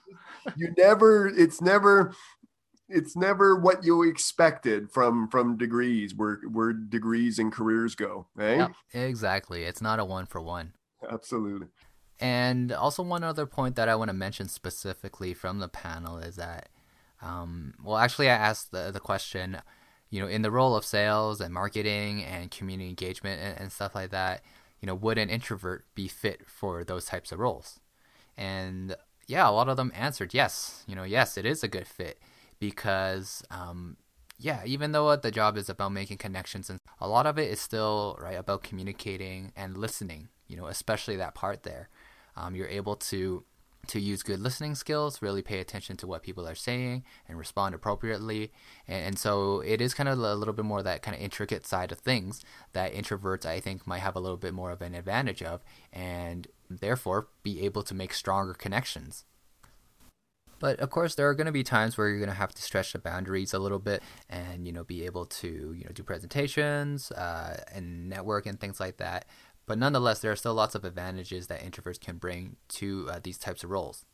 you 0.56 0.72
never 0.78 1.26
it's 1.28 1.60
never 1.60 2.14
it's 2.88 3.16
never 3.16 3.56
what 3.56 3.84
you 3.84 4.02
expected 4.02 4.90
from 4.90 5.28
from 5.28 5.56
degrees 5.56 6.14
where 6.14 6.40
where 6.50 6.72
degrees 6.72 7.38
and 7.38 7.52
careers 7.52 7.94
go 7.94 8.26
eh? 8.38 8.56
Yeah, 8.56 8.68
exactly. 8.92 9.64
It's 9.64 9.82
not 9.82 9.98
a 9.98 10.04
one 10.04 10.26
for 10.26 10.40
one. 10.40 10.72
Absolutely 11.10 11.68
and 12.20 12.72
also 12.72 13.02
one 13.02 13.24
other 13.24 13.46
point 13.46 13.76
that 13.76 13.88
i 13.88 13.94
want 13.94 14.08
to 14.08 14.14
mention 14.14 14.48
specifically 14.48 15.34
from 15.34 15.58
the 15.58 15.68
panel 15.68 16.18
is 16.18 16.36
that 16.36 16.68
um, 17.22 17.74
well 17.82 17.96
actually 17.96 18.28
i 18.28 18.34
asked 18.34 18.70
the, 18.70 18.90
the 18.92 19.00
question 19.00 19.60
you 20.14 20.20
know, 20.20 20.28
in 20.28 20.42
the 20.42 20.50
role 20.52 20.76
of 20.76 20.84
sales 20.84 21.40
and 21.40 21.52
marketing 21.52 22.22
and 22.22 22.48
community 22.48 22.88
engagement 22.88 23.40
and, 23.42 23.58
and 23.58 23.72
stuff 23.72 23.96
like 23.96 24.10
that, 24.10 24.42
you 24.80 24.86
know, 24.86 24.94
would 24.94 25.18
an 25.18 25.28
introvert 25.28 25.84
be 25.96 26.06
fit 26.06 26.42
for 26.46 26.84
those 26.84 27.06
types 27.06 27.32
of 27.32 27.40
roles? 27.40 27.80
And 28.36 28.94
yeah, 29.26 29.48
a 29.48 29.50
lot 29.50 29.68
of 29.68 29.76
them 29.76 29.90
answered 29.92 30.32
yes. 30.32 30.84
You 30.86 30.94
know, 30.94 31.02
yes, 31.02 31.36
it 31.36 31.44
is 31.44 31.64
a 31.64 31.68
good 31.68 31.88
fit 31.88 32.20
because, 32.60 33.42
um, 33.50 33.96
yeah, 34.38 34.60
even 34.64 34.92
though 34.92 35.16
the 35.16 35.32
job 35.32 35.56
is 35.56 35.68
about 35.68 35.90
making 35.90 36.18
connections, 36.18 36.70
and 36.70 36.78
a 37.00 37.08
lot 37.08 37.26
of 37.26 37.36
it 37.36 37.50
is 37.50 37.60
still 37.60 38.16
right 38.20 38.38
about 38.38 38.62
communicating 38.62 39.50
and 39.56 39.76
listening. 39.76 40.28
You 40.46 40.56
know, 40.56 40.66
especially 40.66 41.16
that 41.16 41.34
part 41.34 41.64
there. 41.64 41.88
Um, 42.36 42.54
you're 42.54 42.68
able 42.68 42.96
to 42.96 43.44
to 43.88 44.00
use 44.00 44.22
good 44.22 44.40
listening 44.40 44.74
skills, 44.74 45.20
really 45.20 45.42
pay 45.42 45.60
attention 45.60 45.96
to 45.98 46.06
what 46.06 46.22
people 46.22 46.48
are 46.48 46.54
saying 46.54 47.04
and 47.28 47.38
respond 47.38 47.74
appropriately. 47.74 48.50
And, 48.88 49.06
and, 49.08 49.18
so 49.18 49.60
it 49.60 49.80
is 49.80 49.94
kind 49.94 50.08
of 50.08 50.18
a 50.18 50.34
little 50.34 50.54
bit 50.54 50.64
more 50.64 50.82
that 50.82 51.02
kind 51.02 51.14
of 51.14 51.22
intricate 51.22 51.66
side 51.66 51.92
of 51.92 51.98
things 51.98 52.42
that 52.72 52.94
introverts, 52.94 53.44
I 53.44 53.60
think, 53.60 53.86
might 53.86 53.98
have 53.98 54.16
a 54.16 54.20
little 54.20 54.36
bit 54.36 54.54
more 54.54 54.70
of 54.70 54.82
an 54.82 54.94
advantage 54.94 55.42
of 55.42 55.62
and 55.92 56.48
therefore 56.70 57.28
be 57.42 57.62
able 57.64 57.82
to 57.82 57.94
make 57.94 58.14
stronger 58.14 58.54
connections. 58.54 59.24
But 60.60 60.80
of 60.80 60.88
course, 60.88 61.14
there 61.14 61.28
are 61.28 61.34
going 61.34 61.46
to 61.46 61.52
be 61.52 61.62
times 61.62 61.98
where 61.98 62.08
you're 62.08 62.18
going 62.18 62.30
to 62.30 62.34
have 62.34 62.54
to 62.54 62.62
stretch 62.62 62.92
the 62.92 62.98
boundaries 62.98 63.52
a 63.52 63.58
little 63.58 63.78
bit, 63.78 64.02
and 64.30 64.66
you 64.66 64.72
know, 64.72 64.84
be 64.84 65.04
able 65.04 65.26
to 65.26 65.74
you 65.76 65.84
know 65.84 65.90
do 65.92 66.02
presentations 66.02 67.10
uh, 67.12 67.62
and 67.70 68.08
network 68.08 68.46
and 68.46 68.58
things 68.58 68.80
like 68.80 68.96
that. 68.96 69.26
But 69.66 69.78
nonetheless, 69.78 70.20
there 70.20 70.32
are 70.32 70.36
still 70.36 70.54
lots 70.54 70.74
of 70.74 70.84
advantages 70.84 71.46
that 71.46 71.62
introverts 71.62 72.00
can 72.00 72.18
bring 72.18 72.56
to 72.68 73.08
uh, 73.10 73.20
these 73.22 73.38
types 73.38 73.64
of 73.64 73.70
roles. 73.70 74.04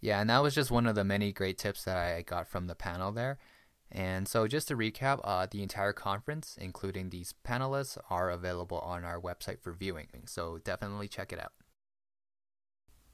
Yeah, 0.00 0.20
and 0.20 0.30
that 0.30 0.42
was 0.42 0.54
just 0.54 0.70
one 0.70 0.86
of 0.86 0.94
the 0.94 1.04
many 1.04 1.32
great 1.32 1.58
tips 1.58 1.84
that 1.84 1.96
I 1.96 2.22
got 2.22 2.48
from 2.48 2.66
the 2.66 2.74
panel 2.74 3.12
there. 3.12 3.38
And 3.92 4.28
so, 4.28 4.46
just 4.46 4.68
to 4.68 4.76
recap, 4.76 5.20
uh, 5.24 5.46
the 5.50 5.62
entire 5.62 5.92
conference, 5.92 6.56
including 6.60 7.10
these 7.10 7.34
panelists, 7.46 7.98
are 8.08 8.30
available 8.30 8.78
on 8.78 9.04
our 9.04 9.20
website 9.20 9.60
for 9.60 9.72
viewing. 9.72 10.08
So, 10.26 10.58
definitely 10.58 11.08
check 11.08 11.32
it 11.32 11.40
out. 11.40 11.52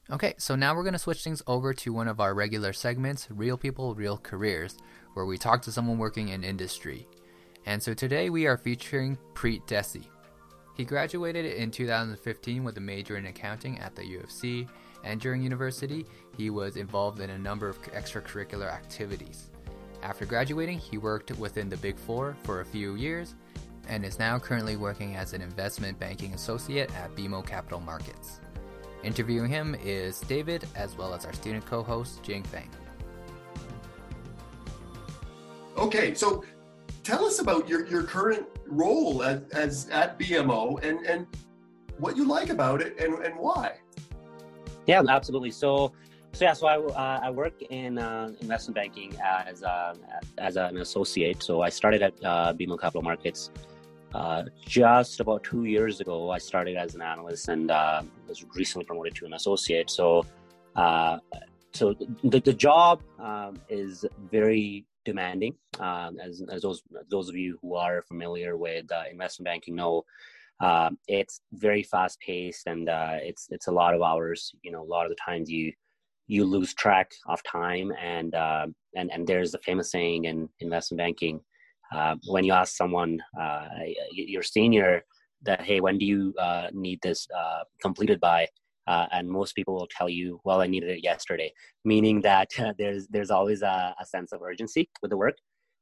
Okay, 0.09 0.35
so 0.39 0.55
now 0.55 0.75
we're 0.75 0.85
going 0.85 0.93
to 0.93 0.99
switch 0.99 1.25
things 1.25 1.43
over 1.49 1.75
to 1.75 1.93
one 1.93 2.07
of 2.07 2.21
our 2.21 2.35
regular 2.35 2.73
segments 2.73 3.27
Real 3.31 3.57
People, 3.57 3.95
Real 3.95 4.19
Careers, 4.19 4.77
where 5.15 5.27
we 5.27 5.39
talk 5.39 5.63
to 5.63 5.73
someone 5.73 5.99
working 5.99 6.29
in 6.29 6.45
industry. 6.45 7.09
And 7.65 7.83
so 7.83 7.93
today 7.93 8.31
we 8.31 8.47
are 8.47 8.57
featuring 8.57 9.19
Preet 9.35 9.67
Desi. 9.67 10.05
He 10.77 10.85
graduated 10.85 11.47
in 11.47 11.71
2015 11.71 12.63
with 12.63 12.77
a 12.77 12.81
major 12.81 13.17
in 13.17 13.27
accounting 13.27 13.79
at 13.79 13.97
the 13.97 14.05
U 14.05 14.21
of 14.21 14.31
C, 14.31 14.69
and 15.05 15.19
during 15.19 15.43
university, 15.43 16.05
he 16.37 16.51
was 16.51 16.77
involved 16.77 17.21
in 17.21 17.31
a 17.31 17.39
number 17.39 17.67
of 17.67 17.81
extracurricular 17.93 18.71
activities. 18.71 19.51
After 20.03 20.27
graduating, 20.27 20.79
he 20.79 20.99
worked 20.99 21.31
within 21.39 21.71
the 21.71 21.79
Big 21.79 21.99
Four 21.99 22.37
for 22.43 22.61
a 22.61 22.65
few 22.65 22.95
years 22.95 23.35
and 23.89 24.05
is 24.05 24.19
now 24.19 24.39
currently 24.39 24.77
working 24.77 25.17
as 25.17 25.33
an 25.33 25.41
investment 25.41 25.99
banking 25.99 26.35
associate 26.35 26.95
at 26.97 27.15
BMO 27.17 27.47
Capital 27.47 27.81
Markets. 27.81 28.41
Interviewing 29.03 29.49
him 29.49 29.77
is 29.83 30.21
David, 30.21 30.67
as 30.75 30.97
well 30.97 31.15
as 31.15 31.25
our 31.25 31.33
student 31.33 31.65
co 31.65 31.83
host, 31.83 32.23
Jing 32.23 32.43
Feng. 32.43 32.69
Okay, 35.79 36.15
so 36.15 36.45
tell 37.07 37.25
us 37.25 37.39
about 37.39 37.69
your, 37.69 37.87
your 37.87 38.03
current 38.03 38.47
role 38.67 39.23
as, 39.23 39.43
as 39.53 39.89
at 39.91 40.19
BMO 40.19 40.83
and, 40.83 41.07
and 41.07 41.27
what 41.99 42.17
you 42.17 42.27
like 42.27 42.49
about 42.49 42.83
it 42.83 42.99
and, 43.01 43.15
and 43.25 43.37
why. 43.37 43.79
Yeah, 44.87 45.03
absolutely. 45.09 45.53
So, 45.53 45.93
so 46.33 46.45
yeah, 46.45 46.53
so 46.53 46.67
I, 46.67 46.77
uh, 46.79 47.21
I 47.23 47.31
work 47.31 47.63
in 47.63 47.99
uh, 47.99 48.33
investment 48.41 48.75
banking 48.75 49.17
as 49.25 49.63
uh, 49.63 49.95
as 50.39 50.57
an 50.57 50.79
associate. 50.79 51.43
So 51.43 51.63
I 51.63 51.69
started 51.69 52.03
at 52.03 52.13
uh, 52.25 52.53
BMO 52.53 52.79
Capital 52.79 53.03
Markets 53.03 53.51
uh, 54.13 54.43
just 54.67 55.21
about 55.21 55.45
two 55.45 55.65
years 55.65 56.01
ago. 56.01 56.31
I 56.31 56.39
started 56.39 56.77
as 56.77 56.97
an 56.97 57.03
analyst 57.03 57.49
and 57.49 57.71
uh, 57.71 58.03
was 58.29 58.45
recently 58.55 58.85
promoted 58.85 59.15
to 59.17 59.27
an 59.27 59.35
associate. 59.35 59.91
So, 59.91 60.27
so 61.73 61.95
the, 62.25 62.41
the 62.41 62.53
job 62.53 63.01
um, 63.21 63.61
is 63.69 64.05
very 64.31 64.85
demanding. 65.07 65.55
Um, 65.81 66.19
as, 66.21 66.43
as 66.53 66.61
those 66.61 66.83
those 67.11 67.31
of 67.31 67.37
you 67.37 67.59
who 67.63 67.77
are 67.77 68.03
familiar 68.03 68.59
with 68.59 68.93
uh, 68.93 69.05
investment 69.11 69.47
banking 69.47 69.77
know, 69.77 70.05
uh, 70.61 70.91
it's 71.09 71.41
very 71.53 71.83
fast 71.83 72.21
paced 72.21 72.67
and 72.67 72.91
uh, 72.91 73.17
it's 73.23 73.47
it's 73.51 73.69
a 73.69 73.73
lot 73.73 73.95
of 73.95 74.03
hours. 74.03 74.53
You 74.63 74.73
know, 74.73 74.83
a 74.83 74.93
lot 74.95 75.07
of 75.07 75.11
the 75.11 75.23
times 75.25 75.51
you 75.51 75.73
you 76.27 76.45
lose 76.45 76.75
track 76.75 77.13
of 77.29 77.43
time 77.45 77.93
and 78.03 78.35
uh, 78.35 78.67
and 78.97 79.11
and 79.13 79.27
there's 79.27 79.53
the 79.53 79.59
famous 79.59 79.91
saying 79.91 80.25
in 80.25 80.49
investment 80.61 80.99
banking 80.99 81.41
uh, 81.95 82.17
when 82.27 82.45
you 82.45 82.53
ask 82.53 82.77
someone 82.77 83.23
your 84.13 84.43
senior 84.43 85.05
that 85.43 85.63
hey 85.63 85.81
when 85.81 85.97
do 85.99 86.05
you 86.05 86.35
need 86.73 86.99
this 87.03 87.29
completed 87.81 88.19
by 88.21 88.47
uh, 88.87 89.07
and 89.13 89.29
most 89.29 89.55
people 89.55 89.75
will 89.75 89.89
tell 89.89 90.09
you, 90.09 90.41
"Well, 90.45 90.61
I 90.61 90.67
needed 90.67 90.91
it 90.91 91.03
yesterday," 91.03 91.53
meaning 91.85 92.21
that 92.23 92.51
there's 92.79 93.07
there's 93.09 93.31
always 93.31 93.63
a, 93.63 93.95
a, 94.01 94.07
sense 94.07 94.33
of 94.33 94.43
urgency 94.43 94.89
with 95.03 95.11
the 95.11 95.17
work, 95.17 95.37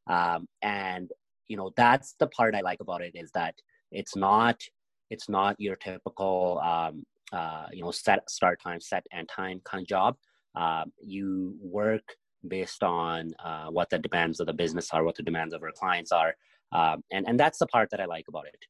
um, 0.08 0.46
and 0.62 1.11
you 1.49 1.56
know 1.56 1.73
that's 1.76 2.14
the 2.18 2.26
part 2.28 2.54
I 2.54 2.61
like 2.61 2.80
about 2.80 3.02
it 3.02 3.12
is 3.14 3.30
that 3.32 3.54
it's 3.90 4.16
not 4.16 4.62
it's 5.11 5.28
not 5.28 5.56
your 5.58 5.76
typical 5.76 6.61
um, 6.64 7.04
uh, 7.32 7.66
you 7.73 7.82
know 7.82 7.90
set 7.90 8.28
start 8.30 8.61
time, 8.62 8.80
set 8.80 9.06
and 9.12 9.28
time 9.28 9.61
kind 9.64 9.82
of 9.82 9.88
job. 9.88 10.16
Uh, 10.54 10.84
you 11.02 11.56
work 11.61 12.16
based 12.46 12.82
on 12.82 13.32
uh, 13.44 13.66
what 13.66 13.90
the 13.90 13.99
demands 13.99 14.38
of 14.40 14.46
the 14.46 14.52
business 14.52 14.90
are, 14.92 15.04
what 15.04 15.16
the 15.16 15.23
demands 15.23 15.54
of 15.54 15.62
our 15.62 15.73
clients 15.73 16.12
are, 16.12 16.34
um, 16.73 17.02
and 17.12 17.26
and 17.28 17.38
that's 17.38 17.58
the 17.58 17.66
part 17.66 17.90
that 17.90 18.00
I 18.00 18.06
like 18.06 18.26
about 18.28 18.46
it. 18.46 18.64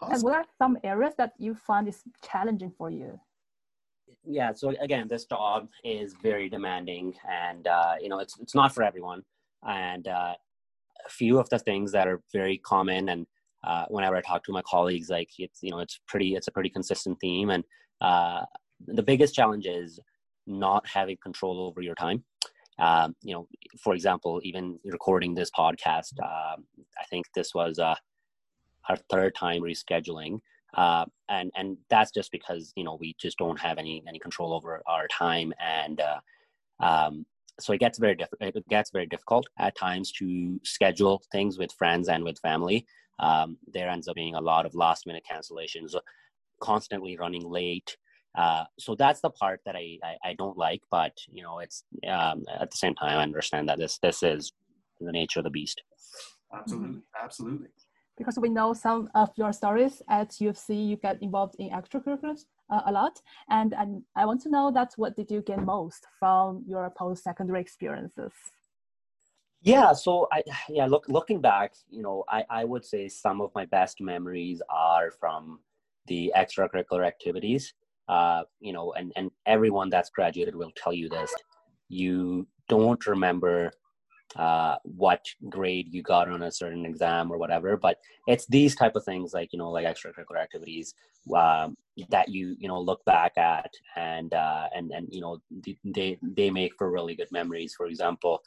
Awesome. 0.00 0.14
And 0.14 0.22
what 0.22 0.34
are 0.34 0.44
some 0.58 0.78
areas 0.82 1.14
that 1.18 1.32
you 1.38 1.54
find 1.54 1.86
is 1.88 2.02
challenging 2.24 2.72
for 2.76 2.90
you? 2.90 3.20
Yeah, 4.24 4.52
so 4.52 4.74
again, 4.80 5.08
this 5.08 5.24
job 5.24 5.68
is 5.84 6.14
very 6.22 6.48
demanding, 6.48 7.14
and 7.28 7.66
uh, 7.66 7.94
you 8.00 8.08
know 8.08 8.18
it's 8.18 8.38
it's 8.38 8.54
not 8.54 8.74
for 8.74 8.82
everyone. 8.82 9.22
And 9.66 10.06
uh, 10.08 10.34
a 11.06 11.08
few 11.08 11.38
of 11.38 11.48
the 11.48 11.58
things 11.58 11.92
that 11.92 12.06
are 12.06 12.20
very 12.32 12.58
common, 12.58 13.08
and 13.08 13.26
uh, 13.64 13.86
whenever 13.88 14.16
I 14.16 14.20
talk 14.20 14.44
to 14.44 14.52
my 14.52 14.62
colleagues, 14.62 15.08
like 15.10 15.30
it's 15.38 15.60
you 15.62 15.70
know 15.70 15.80
it's 15.80 16.00
pretty 16.06 16.34
it's 16.34 16.48
a 16.48 16.52
pretty 16.52 16.70
consistent 16.70 17.18
theme, 17.20 17.50
and 17.50 17.64
uh, 18.00 18.42
the 18.86 19.02
biggest 19.02 19.34
challenge 19.34 19.66
is 19.66 19.98
not 20.46 20.86
having 20.86 21.16
control 21.22 21.60
over 21.60 21.80
your 21.80 21.94
time. 21.94 22.24
Um, 22.78 23.14
you 23.22 23.34
know, 23.34 23.46
for 23.82 23.94
example, 23.94 24.40
even 24.42 24.78
recording 24.84 25.34
this 25.34 25.50
podcast, 25.50 26.12
uh, 26.22 26.56
I 26.98 27.04
think 27.10 27.26
this 27.34 27.54
was 27.54 27.78
uh, 27.78 27.94
our 28.88 28.96
third 29.10 29.34
time 29.34 29.62
rescheduling 29.62 30.40
uh, 30.74 31.04
and 31.28 31.50
and 31.56 31.76
that's 31.88 32.10
just 32.10 32.30
because 32.30 32.72
you 32.76 32.84
know 32.84 32.96
we 33.00 33.14
just 33.20 33.38
don't 33.38 33.58
have 33.58 33.78
any 33.78 34.02
any 34.08 34.18
control 34.18 34.52
over 34.52 34.82
our 34.86 35.08
time 35.08 35.52
and 35.60 36.00
uh, 36.00 36.20
um, 36.84 37.26
so 37.58 37.72
it 37.72 37.78
gets 37.78 37.98
very 37.98 38.14
diff- 38.14 38.28
it 38.40 38.68
gets 38.68 38.90
very 38.90 39.06
difficult 39.06 39.46
at 39.58 39.76
times 39.76 40.12
to 40.12 40.58
schedule 40.64 41.22
things 41.32 41.58
with 41.58 41.72
friends 41.72 42.08
and 42.08 42.24
with 42.24 42.38
family. 42.38 42.86
Um, 43.18 43.58
there 43.70 43.88
ends 43.88 44.08
up 44.08 44.14
being 44.14 44.34
a 44.34 44.40
lot 44.40 44.64
of 44.64 44.74
last 44.74 45.06
minute 45.06 45.24
cancellations 45.30 45.94
constantly 46.60 47.18
running 47.18 47.46
late. 47.48 47.96
Uh, 48.38 48.64
so 48.78 48.94
that's 48.94 49.20
the 49.20 49.30
part 49.30 49.60
that 49.66 49.74
I, 49.74 49.98
I, 50.04 50.16
I 50.30 50.34
don't 50.34 50.56
like 50.56 50.82
but 50.88 51.12
you 51.28 51.42
know 51.42 51.58
it's 51.58 51.82
um, 52.06 52.44
at 52.60 52.70
the 52.70 52.76
same 52.76 52.94
time 52.94 53.18
i 53.18 53.22
understand 53.24 53.68
that 53.68 53.76
this 53.76 53.98
this 53.98 54.22
is 54.22 54.52
the 55.00 55.10
nature 55.10 55.40
of 55.40 55.44
the 55.44 55.50
beast. 55.50 55.82
Absolutely. 56.54 57.00
Absolutely 57.20 57.68
because 58.20 58.38
we 58.38 58.50
know 58.50 58.74
some 58.74 59.08
of 59.14 59.30
your 59.36 59.50
stories 59.50 60.02
at 60.10 60.38
U 60.42 60.50
of 60.50 60.58
C, 60.58 60.74
you 60.74 60.96
get 60.96 61.16
involved 61.22 61.54
in 61.58 61.70
extracurriculars 61.70 62.44
uh, 62.68 62.82
a 62.84 62.92
lot. 62.92 63.22
And, 63.48 63.72
and 63.72 64.02
I 64.14 64.26
want 64.26 64.42
to 64.42 64.50
know 64.50 64.70
that 64.72 64.92
what 64.96 65.16
did 65.16 65.30
you 65.30 65.40
gain 65.40 65.64
most 65.64 66.06
from 66.18 66.62
your 66.66 66.90
post-secondary 66.90 67.62
experiences? 67.62 68.32
Yeah, 69.62 69.94
so 69.94 70.28
I 70.30 70.42
yeah, 70.68 70.86
look 70.86 71.06
looking 71.08 71.40
back, 71.40 71.72
you 71.88 72.02
know, 72.02 72.24
I, 72.28 72.44
I 72.50 72.64
would 72.64 72.84
say 72.84 73.08
some 73.08 73.40
of 73.40 73.50
my 73.54 73.64
best 73.64 74.02
memories 74.02 74.60
are 74.68 75.10
from 75.10 75.60
the 76.06 76.32
extracurricular 76.36 77.06
activities. 77.06 77.72
Uh, 78.06 78.42
you 78.60 78.72
know, 78.74 78.92
and, 78.98 79.12
and 79.16 79.30
everyone 79.46 79.88
that's 79.88 80.10
graduated 80.10 80.54
will 80.54 80.72
tell 80.76 80.92
you 80.92 81.08
this. 81.08 81.32
You 81.88 82.46
don't 82.68 83.06
remember 83.06 83.72
uh, 84.36 84.76
what 84.84 85.26
grade 85.48 85.88
you 85.90 86.02
got 86.02 86.28
on 86.28 86.42
a 86.42 86.52
certain 86.52 86.86
exam 86.86 87.32
or 87.32 87.38
whatever 87.38 87.76
but 87.76 87.98
it's 88.26 88.46
these 88.46 88.76
type 88.76 88.94
of 88.94 89.04
things 89.04 89.32
like 89.34 89.52
you 89.52 89.58
know 89.58 89.70
like 89.70 89.86
extracurricular 89.86 90.40
activities 90.40 90.94
um, 91.36 91.76
that 92.08 92.28
you 92.28 92.54
you 92.58 92.68
know 92.68 92.80
look 92.80 93.04
back 93.04 93.36
at 93.36 93.70
and 93.96 94.32
uh, 94.34 94.68
and 94.74 94.90
and 94.92 95.08
you 95.10 95.20
know 95.20 95.38
they 95.84 96.18
they 96.22 96.50
make 96.50 96.72
for 96.78 96.90
really 96.90 97.14
good 97.14 97.30
memories. 97.30 97.74
For 97.76 97.86
example 97.86 98.42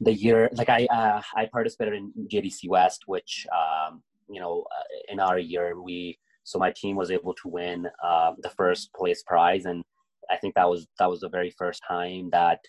the 0.00 0.12
year 0.12 0.50
like 0.54 0.68
i 0.68 0.86
uh, 0.86 1.22
i 1.36 1.46
participated 1.46 1.94
in 1.94 2.12
jdc 2.28 2.68
west 2.68 3.04
which 3.06 3.46
um, 3.54 4.02
you 4.28 4.40
know 4.40 4.64
uh, 4.76 5.12
in 5.12 5.20
our 5.20 5.38
year 5.38 5.80
we 5.80 6.18
so 6.42 6.58
my 6.58 6.72
team 6.72 6.96
was 6.96 7.10
able 7.10 7.32
to 7.34 7.48
win 7.48 7.86
uh, 8.02 8.32
the 8.42 8.50
first 8.50 8.92
place 8.92 9.22
prize. 9.22 9.64
And 9.66 9.84
i 10.30 10.36
think 10.36 10.54
that 10.54 10.68
was 10.68 10.86
that 10.98 11.08
was 11.08 11.20
the 11.20 11.28
very 11.28 11.50
first 11.50 11.82
time 11.86 12.28
that 12.32 12.60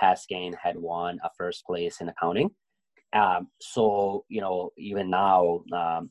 Haskayne 0.00 0.54
had 0.62 0.76
won 0.76 1.18
a 1.24 1.30
first 1.36 1.64
place 1.64 2.00
in 2.00 2.08
accounting. 2.08 2.50
Um, 3.12 3.48
so, 3.60 4.24
you 4.28 4.40
know, 4.40 4.70
even 4.76 5.08
now, 5.08 5.62
um, 5.72 6.10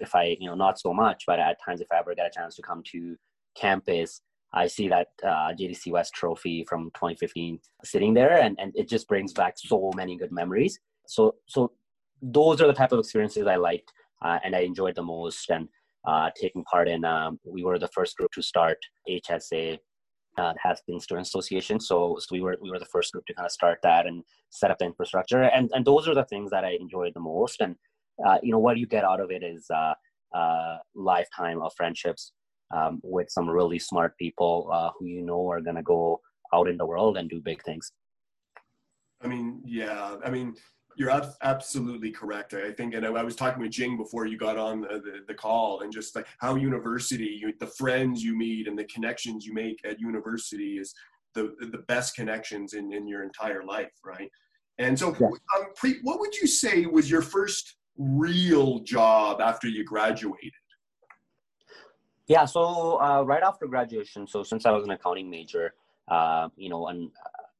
if 0.00 0.14
I, 0.14 0.36
you 0.38 0.46
know, 0.48 0.54
not 0.54 0.78
so 0.78 0.92
much, 0.92 1.24
but 1.26 1.40
at 1.40 1.56
times 1.64 1.80
if 1.80 1.88
I 1.90 1.98
ever 1.98 2.14
get 2.14 2.26
a 2.26 2.30
chance 2.30 2.56
to 2.56 2.62
come 2.62 2.82
to 2.92 3.16
campus, 3.56 4.20
I 4.52 4.66
see 4.66 4.88
that 4.88 5.08
uh, 5.24 5.52
JDC 5.58 5.90
West 5.92 6.12
trophy 6.14 6.64
from 6.68 6.90
2015 6.94 7.58
sitting 7.84 8.12
there, 8.12 8.42
and, 8.42 8.58
and 8.60 8.70
it 8.74 8.86
just 8.88 9.08
brings 9.08 9.32
back 9.32 9.54
so 9.56 9.90
many 9.96 10.18
good 10.18 10.30
memories. 10.30 10.78
So, 11.06 11.36
so 11.46 11.72
those 12.20 12.60
are 12.60 12.66
the 12.66 12.74
type 12.74 12.92
of 12.92 12.98
experiences 12.98 13.46
I 13.46 13.56
liked 13.56 13.90
uh, 14.22 14.38
and 14.44 14.54
I 14.54 14.60
enjoyed 14.60 14.94
the 14.94 15.02
most. 15.02 15.50
And 15.50 15.68
uh, 16.06 16.30
taking 16.40 16.64
part 16.64 16.88
in, 16.88 17.04
um, 17.04 17.38
we 17.44 17.64
were 17.64 17.78
the 17.78 17.88
first 17.88 18.16
group 18.16 18.30
to 18.32 18.42
start 18.42 18.78
HSA 19.08 19.78
uh, 20.38 20.52
been 20.86 21.00
Student 21.00 21.26
Association. 21.26 21.80
So, 21.80 22.16
so 22.18 22.26
we 22.32 22.40
were 22.40 22.56
we 22.60 22.70
were 22.70 22.78
the 22.78 22.86
first 22.86 23.12
group 23.12 23.26
to 23.26 23.34
kind 23.34 23.46
of 23.46 23.52
start 23.52 23.78
that 23.82 24.06
and 24.06 24.22
set 24.50 24.70
up 24.70 24.78
the 24.78 24.86
infrastructure. 24.86 25.42
And 25.42 25.70
and 25.74 25.84
those 25.84 26.08
are 26.08 26.14
the 26.14 26.24
things 26.24 26.50
that 26.50 26.64
I 26.64 26.76
enjoyed 26.80 27.12
the 27.14 27.20
most. 27.20 27.60
And 27.60 27.76
uh, 28.26 28.38
you 28.42 28.52
know 28.52 28.58
what 28.58 28.78
you 28.78 28.86
get 28.86 29.04
out 29.04 29.20
of 29.20 29.30
it 29.30 29.42
is 29.42 29.66
uh, 29.70 29.94
uh, 30.34 30.78
lifetime 30.94 31.60
of 31.60 31.72
friendships 31.76 32.32
um, 32.74 33.00
with 33.02 33.30
some 33.30 33.48
really 33.48 33.78
smart 33.78 34.16
people 34.16 34.70
uh, 34.72 34.90
who 34.98 35.06
you 35.06 35.22
know 35.22 35.48
are 35.50 35.60
going 35.60 35.76
to 35.76 35.82
go 35.82 36.20
out 36.54 36.68
in 36.68 36.76
the 36.76 36.86
world 36.86 37.16
and 37.16 37.28
do 37.28 37.40
big 37.40 37.62
things. 37.62 37.92
I 39.22 39.28
mean, 39.28 39.62
yeah. 39.64 40.16
I 40.24 40.30
mean, 40.30 40.54
you're 40.96 41.10
ab- 41.10 41.34
absolutely 41.42 42.10
correct. 42.10 42.54
I 42.54 42.72
think, 42.72 42.94
and 42.94 43.06
I, 43.06 43.10
I, 43.10 43.22
was 43.22 43.36
talking 43.36 43.62
with 43.62 43.72
Jing 43.72 43.96
before 43.96 44.26
you 44.26 44.36
got 44.36 44.56
on 44.56 44.82
the, 44.82 45.00
the, 45.04 45.24
the, 45.28 45.34
call, 45.34 45.80
and 45.80 45.92
just 45.92 46.14
like 46.14 46.26
how 46.38 46.54
university, 46.54 47.38
you, 47.40 47.52
the 47.58 47.66
friends 47.66 48.22
you 48.22 48.36
meet 48.36 48.68
and 48.68 48.78
the 48.78 48.84
connections 48.84 49.46
you 49.46 49.54
make 49.54 49.80
at 49.84 50.00
university 50.00 50.78
is 50.78 50.94
the 51.34 51.54
the 51.60 51.78
best 51.88 52.14
connections 52.14 52.74
in 52.74 52.92
in 52.92 53.06
your 53.06 53.22
entire 53.22 53.64
life, 53.64 53.92
right? 54.04 54.30
And 54.78 54.98
so, 54.98 55.14
yeah. 55.20 55.26
um, 55.26 55.66
Preet, 55.80 55.98
what 56.02 56.18
would 56.20 56.34
you 56.34 56.46
say 56.46 56.86
was 56.86 57.10
your 57.10 57.22
first 57.22 57.76
real 57.96 58.80
job 58.80 59.40
after 59.40 59.68
you 59.68 59.84
graduated? 59.84 60.52
Yeah, 62.26 62.44
so 62.44 63.00
uh, 63.00 63.22
right 63.22 63.42
after 63.42 63.66
graduation, 63.66 64.26
so 64.26 64.42
since 64.42 64.64
I 64.64 64.70
was 64.70 64.84
an 64.84 64.90
accounting 64.90 65.28
major, 65.28 65.74
uh, 66.08 66.48
you 66.56 66.68
know, 66.68 66.88
and 66.88 67.10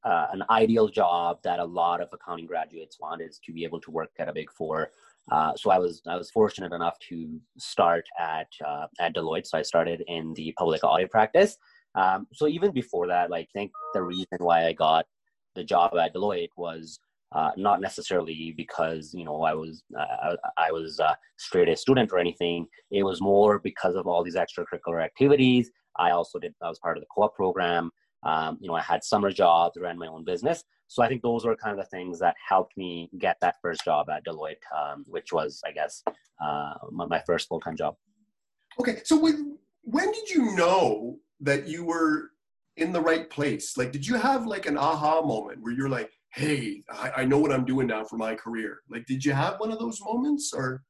uh, 0.05 0.27
an 0.33 0.43
ideal 0.51 0.89
job 0.89 1.39
that 1.45 1.61
a 1.61 1.65
lot 1.65 2.01
of 2.01 2.09
accounting 2.13 2.47
graduates 2.47 2.99
want 3.01 3.23
is 3.23 3.41
to 3.45 3.53
be 3.53 3.65
able 3.65 3.81
to 3.81 3.91
work 3.91 4.11
at 4.19 4.29
a 4.29 4.33
big 4.33 4.51
four. 4.51 4.91
Uh, 5.31 5.53
so 5.57 5.71
I 5.71 5.79
was 5.79 6.03
I 6.07 6.17
was 6.17 6.31
fortunate 6.31 6.73
enough 6.73 6.99
to 7.11 7.41
start 7.59 8.05
at 8.19 8.49
uh, 8.67 8.87
at 8.99 9.15
Deloitte. 9.15 9.47
So 9.47 9.59
I 9.59 9.63
started 9.63 10.03
in 10.09 10.35
the 10.35 10.53
public 10.59 10.83
audit 10.83 11.11
practice. 11.11 11.57
Um, 11.95 12.27
so 12.33 12.49
even 12.49 12.73
before 12.73 13.07
that, 13.09 13.31
like 13.31 13.49
I 13.55 13.59
think 13.59 13.73
the 13.95 14.03
reason 14.03 14.39
why 14.39 14.67
I 14.67 14.73
got 14.73 15.07
the 15.55 15.63
job 15.63 15.97
at 15.97 16.15
Deloitte 16.15 16.49
was 16.57 16.99
uh, 17.33 17.51
not 17.57 17.81
necessarily 17.81 18.53
because 18.57 19.15
you 19.15 19.25
know 19.25 19.43
I 19.43 19.55
was 19.55 19.85
uh, 19.99 20.37
I 20.59 20.73
was 20.73 20.99
uh, 21.01 21.15
straight 21.39 21.69
A 21.69 21.77
student 21.77 22.11
or 22.13 22.19
anything. 22.19 22.67
It 22.91 23.05
was 23.05 23.21
more 23.21 23.59
because 23.59 23.95
of 23.95 24.07
all 24.07 24.23
these 24.25 24.37
extracurricular 24.37 25.03
activities. 25.03 25.71
I 25.97 26.11
also 26.11 26.39
did 26.39 26.55
I 26.63 26.69
was 26.69 26.79
part 26.79 26.97
of 26.97 27.03
the 27.03 27.09
co-op 27.15 27.35
program. 27.35 27.91
Um, 28.25 28.59
you 28.61 28.69
know, 28.69 28.75
I 28.75 28.83
had 28.83 29.03
summer 29.03 29.31
jobs, 29.31 29.79
ran 29.81 29.99
my 29.99 30.07
own 30.07 30.25
business. 30.25 30.65
So 30.93 31.03
I 31.03 31.09
think 31.09 31.23
those 31.23 31.45
were 31.45 31.57
kind 31.57 31.79
of 31.79 31.85
the 31.85 31.89
things 31.89 32.19
that 32.21 32.35
helped 32.47 32.77
me 32.77 33.09
get 33.19 33.39
that 33.41 33.57
first 33.63 33.85
job 33.85 34.11
at 34.11 34.25
Deloitte, 34.27 34.57
um, 34.77 35.05
which 35.09 35.33
was, 35.33 35.61
I 35.67 35.73
guess, 35.73 36.03
uh, 36.43 36.75
my, 36.91 37.07
my, 37.07 37.23
first 37.27 37.49
full 37.49 37.61
time 37.61 37.77
job. 37.77 37.97
Okay, 38.79 39.01
so 39.05 39.19
when 39.19 39.59
when 39.85 40.13
did 40.13 40.29
you 40.29 40.55
know 40.55 41.19
that 41.41 41.67
you 41.67 41.85
were 41.85 42.31
in 42.77 42.93
the 42.93 43.01
right 43.01 43.29
place? 43.31 43.77
Like, 43.77 43.91
did 43.91 44.07
you 44.07 44.17
have 44.17 44.47
like 44.47 44.67
an 44.67 44.77
aha 44.77 45.23
moment 45.23 45.63
where 45.63 45.73
you're 45.73 45.89
like, 45.89 46.11
"Hey, 46.35 46.83
I, 46.91 47.11
I 47.19 47.25
know 47.25 47.39
what 47.39 47.53
I'm 47.53 47.65
doing 47.65 47.87
now 47.87 48.05
for 48.05 48.17
my 48.17 48.35
career"? 48.35 48.79
Like, 48.91 49.07
did 49.07 49.25
you 49.25 49.33
have 49.33 49.61
one 49.61 49.73
of 49.73 49.79
those 49.79 50.01
moments, 50.03 50.53
or? 50.55 50.83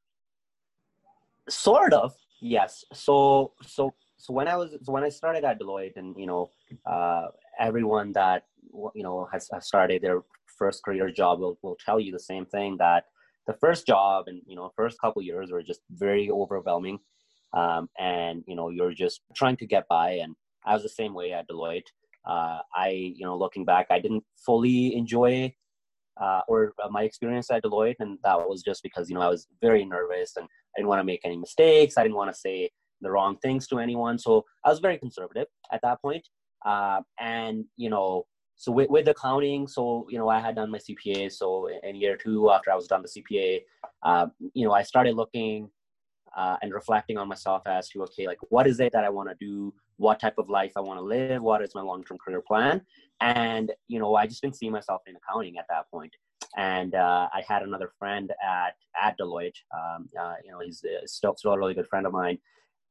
Sort 1.49 1.93
of, 1.93 2.13
yes. 2.41 2.85
So, 2.93 3.53
so 3.67 3.95
so 4.23 4.33
when 4.33 4.47
I 4.47 4.57
was 4.57 4.71
so 4.83 4.93
when 4.93 5.03
I 5.03 5.09
started 5.09 5.45
at 5.45 5.61
Deloitte, 5.61 5.97
and 5.97 6.15
you 6.17 6.27
know, 6.27 6.51
uh, 6.87 7.27
everyone 7.59 8.13
that 8.13 8.45
you 8.95 9.03
know 9.03 9.29
has, 9.33 9.49
has, 9.53 9.67
started 9.67 10.03
their 10.03 10.23
first 10.59 10.83
career 10.85 11.11
job 11.11 11.41
will, 11.41 11.59
will 11.63 11.77
tell 11.85 12.01
you 12.01 12.13
the 12.13 12.19
same 12.19 12.47
thing 12.47 12.77
that 12.79 13.05
the 13.47 13.55
first 13.55 13.87
job 13.87 14.29
and 14.29 14.41
you 14.47 14.57
know 14.57 14.73
first 14.77 15.01
couple 15.01 15.23
years 15.23 15.51
were 15.51 15.63
just 15.63 15.81
very 15.91 16.31
overwhelming, 16.31 16.99
um, 17.55 17.89
and 17.99 18.45
you 18.47 18.57
know 18.57 18.69
you're 18.69 18.95
just 18.95 19.21
trying 19.35 19.57
to 19.57 19.67
get 19.67 19.87
by. 19.89 20.13
And 20.13 20.35
I 20.65 20.75
was 20.75 20.83
the 20.83 20.89
same 20.89 21.15
way 21.15 21.33
at 21.33 21.49
Deloitte. 21.49 21.91
Uh, 22.25 22.61
I 22.75 22.89
you 23.17 23.25
know 23.27 23.37
looking 23.37 23.65
back, 23.65 23.87
I 23.91 23.99
didn't 23.99 24.25
fully 24.47 24.95
enjoy 24.95 25.55
uh, 26.21 26.41
or 26.49 26.75
uh, 26.83 26.89
my 26.91 27.03
experience 27.03 27.51
at 27.51 27.63
Deloitte, 27.63 27.97
and 28.01 28.19
that 28.23 28.37
was 28.49 28.63
just 28.63 28.83
because 28.83 29.09
you 29.09 29.15
know 29.15 29.23
I 29.23 29.29
was 29.29 29.47
very 29.61 29.85
nervous 29.85 30.37
and 30.37 30.47
I 30.47 30.81
didn't 30.81 30.89
want 30.89 31.01
to 31.01 31.05
make 31.05 31.21
any 31.25 31.37
mistakes. 31.37 31.97
I 31.97 32.03
didn't 32.03 32.17
want 32.17 32.33
to 32.33 32.39
say 32.39 32.71
the 33.01 33.11
wrong 33.11 33.37
things 33.39 33.67
to 33.69 33.79
anyone. 33.79 34.19
So 34.19 34.45
I 34.65 34.71
was 34.71 34.79
very 34.79 34.99
conservative 34.99 35.47
at 35.73 35.81
that 35.83 36.01
point. 36.01 36.27
Uh, 36.65 37.01
and 37.19 37.65
you 37.77 37.91
know, 37.91 38.27
so 38.57 38.71
with, 38.71 38.91
with 38.91 39.09
accounting, 39.09 39.67
so 39.67 40.07
you 40.09 40.19
know, 40.19 40.29
I 40.29 40.39
had 40.39 40.55
done 40.57 40.71
my 40.71 40.79
CPA. 40.79 41.33
So 41.33 41.69
in 41.83 41.97
year 41.97 42.17
two, 42.17 42.51
after 42.51 42.71
I 42.71 42.77
was 42.77 42.87
done 42.87 43.03
the 43.03 43.09
CPA, 43.09 43.61
uh, 44.03 44.27
you 44.55 44.67
know, 44.67 44.73
I 44.73 44.83
started 44.83 45.17
looking 45.17 45.69
uh, 46.37 46.57
and 46.63 46.73
reflecting 46.73 47.19
on 47.19 47.29
myself 47.29 47.63
as 47.67 47.89
to 47.91 48.03
okay, 48.05 48.27
like 48.27 48.39
what 48.49 48.67
is 48.67 48.81
it 48.81 48.93
that 48.93 49.05
I 49.05 49.09
want 49.09 49.29
to 49.29 49.37
do? 49.41 49.75
What 49.97 50.21
type 50.21 50.39
of 50.39 50.49
life 50.49 50.73
I 50.77 50.81
want 50.81 50.99
to 50.99 51.05
live? 51.05 51.43
What 51.43 51.63
is 51.63 51.75
my 51.75 51.83
long-term 51.83 52.19
career 52.25 52.41
plan? 52.41 52.83
And 53.21 53.73
you 53.89 53.99
know, 53.99 54.15
I 54.15 54.27
just 54.27 54.43
didn't 54.43 54.57
see 54.57 54.71
myself 54.71 55.03
in 55.07 55.15
accounting 55.17 55.59
at 55.59 55.67
that 55.69 55.91
point. 55.91 56.15
And 56.57 56.95
uh, 56.95 57.29
I 57.33 57.43
had 57.47 57.63
another 57.63 57.93
friend 57.99 58.31
at 58.45 58.75
at 59.01 59.19
Deloitte. 59.19 59.57
Um, 59.75 60.09
uh, 60.19 60.35
you 60.45 60.51
know, 60.53 60.61
he's 60.61 60.85
uh, 60.85 61.07
still 61.07 61.35
still 61.37 61.53
a 61.53 61.59
really 61.59 61.75
good 61.75 61.89
friend 61.89 62.07
of 62.07 62.13
mine, 62.13 62.39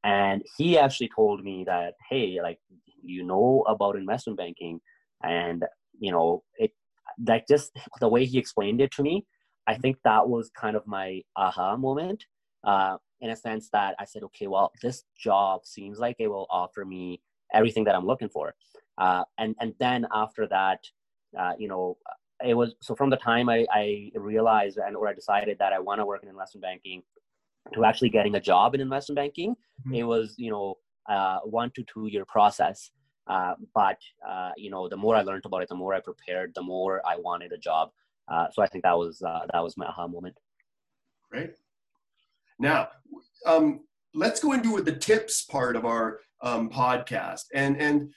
and 0.03 0.43
he 0.57 0.77
actually 0.77 1.11
told 1.15 1.43
me 1.43 1.63
that 1.65 1.93
hey, 2.09 2.39
like 2.41 2.59
you 3.03 3.23
know 3.23 3.63
about 3.67 3.95
investment 3.95 4.37
banking, 4.37 4.79
and 5.23 5.63
you 5.99 6.11
know 6.11 6.43
it 6.57 6.71
that 7.19 7.47
just 7.47 7.71
the 7.99 8.07
way 8.07 8.25
he 8.25 8.37
explained 8.37 8.81
it 8.81 8.91
to 8.93 9.03
me. 9.03 9.25
I 9.67 9.75
think 9.75 9.97
that 10.03 10.27
was 10.27 10.49
kind 10.49 10.75
of 10.75 10.87
my 10.87 11.21
aha 11.35 11.77
moment. 11.77 12.25
Uh, 12.63 12.97
in 13.21 13.29
a 13.29 13.35
sense 13.35 13.69
that 13.69 13.95
I 13.99 14.05
said, 14.05 14.23
okay, 14.23 14.47
well, 14.47 14.71
this 14.81 15.03
job 15.17 15.65
seems 15.65 15.99
like 15.99 16.15
it 16.19 16.27
will 16.27 16.47
offer 16.49 16.83
me 16.83 17.21
everything 17.53 17.83
that 17.85 17.95
I'm 17.95 18.05
looking 18.05 18.29
for. 18.29 18.55
Uh, 18.97 19.23
and 19.37 19.55
and 19.59 19.73
then 19.79 20.07
after 20.11 20.47
that, 20.47 20.79
uh, 21.39 21.53
you 21.57 21.67
know, 21.67 21.97
it 22.43 22.55
was 22.55 22.75
so 22.81 22.95
from 22.95 23.09
the 23.09 23.17
time 23.17 23.49
I, 23.49 23.65
I 23.71 24.11
realized 24.15 24.77
and 24.77 24.95
or 24.95 25.07
I 25.07 25.13
decided 25.13 25.57
that 25.59 25.73
I 25.73 25.79
want 25.79 26.01
to 26.01 26.05
work 26.05 26.23
in 26.23 26.29
investment 26.29 26.63
banking 26.63 27.03
to 27.73 27.85
actually 27.85 28.09
getting 28.09 28.35
a 28.35 28.39
job 28.39 28.73
in 28.75 28.81
investment 28.81 29.17
banking, 29.17 29.51
mm-hmm. 29.51 29.95
it 29.95 30.03
was 30.03 30.35
you 30.37 30.51
know 30.51 30.77
uh, 31.09 31.39
one 31.39 31.71
to 31.75 31.83
two 31.83 32.07
year 32.07 32.25
process. 32.25 32.91
Uh, 33.27 33.53
but 33.73 33.97
uh, 34.27 34.51
you 34.57 34.69
know, 34.69 34.89
the 34.89 34.97
more 34.97 35.15
I 35.15 35.21
learned 35.21 35.45
about 35.45 35.61
it, 35.61 35.69
the 35.69 35.75
more 35.75 35.93
I 35.93 35.99
prepared, 35.99 36.53
the 36.55 36.63
more 36.63 37.01
I 37.05 37.17
wanted 37.17 37.51
a 37.51 37.57
job. 37.57 37.91
Uh, 38.27 38.47
so 38.51 38.61
I 38.61 38.67
think 38.67 38.83
that 38.83 38.97
was 38.97 39.21
uh, 39.21 39.41
that 39.51 39.63
was 39.63 39.77
my 39.77 39.85
aha 39.85 40.07
moment. 40.07 40.35
Great. 41.31 41.53
Now, 42.59 42.89
um, 43.45 43.81
let's 44.13 44.39
go 44.39 44.53
into 44.53 44.81
the 44.81 44.95
tips 44.95 45.43
part 45.43 45.75
of 45.75 45.85
our 45.85 46.19
um, 46.41 46.69
podcast. 46.69 47.45
And 47.53 47.79
and 47.81 48.11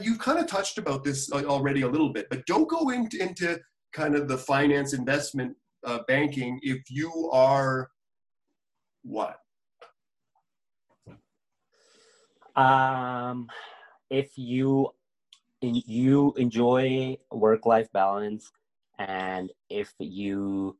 you've 0.00 0.18
kind 0.18 0.38
of 0.38 0.46
touched 0.46 0.78
about 0.78 1.04
this 1.04 1.30
already 1.32 1.82
a 1.82 1.88
little 1.88 2.12
bit, 2.12 2.28
but 2.28 2.44
don't 2.46 2.68
go 2.68 2.90
into, 2.90 3.20
into 3.22 3.58
kind 3.92 4.14
of 4.14 4.28
the 4.28 4.36
finance 4.36 4.92
investment 4.92 5.56
uh, 5.84 6.00
banking 6.06 6.58
if 6.62 6.90
you 6.90 7.30
are 7.32 7.88
what? 9.02 9.36
Um, 12.56 13.48
if 14.10 14.30
you 14.36 14.90
you 15.60 16.34
enjoy 16.36 17.16
work 17.30 17.66
life 17.66 17.88
balance 17.92 18.50
and 18.98 19.50
if 19.70 19.92
you 19.98 20.76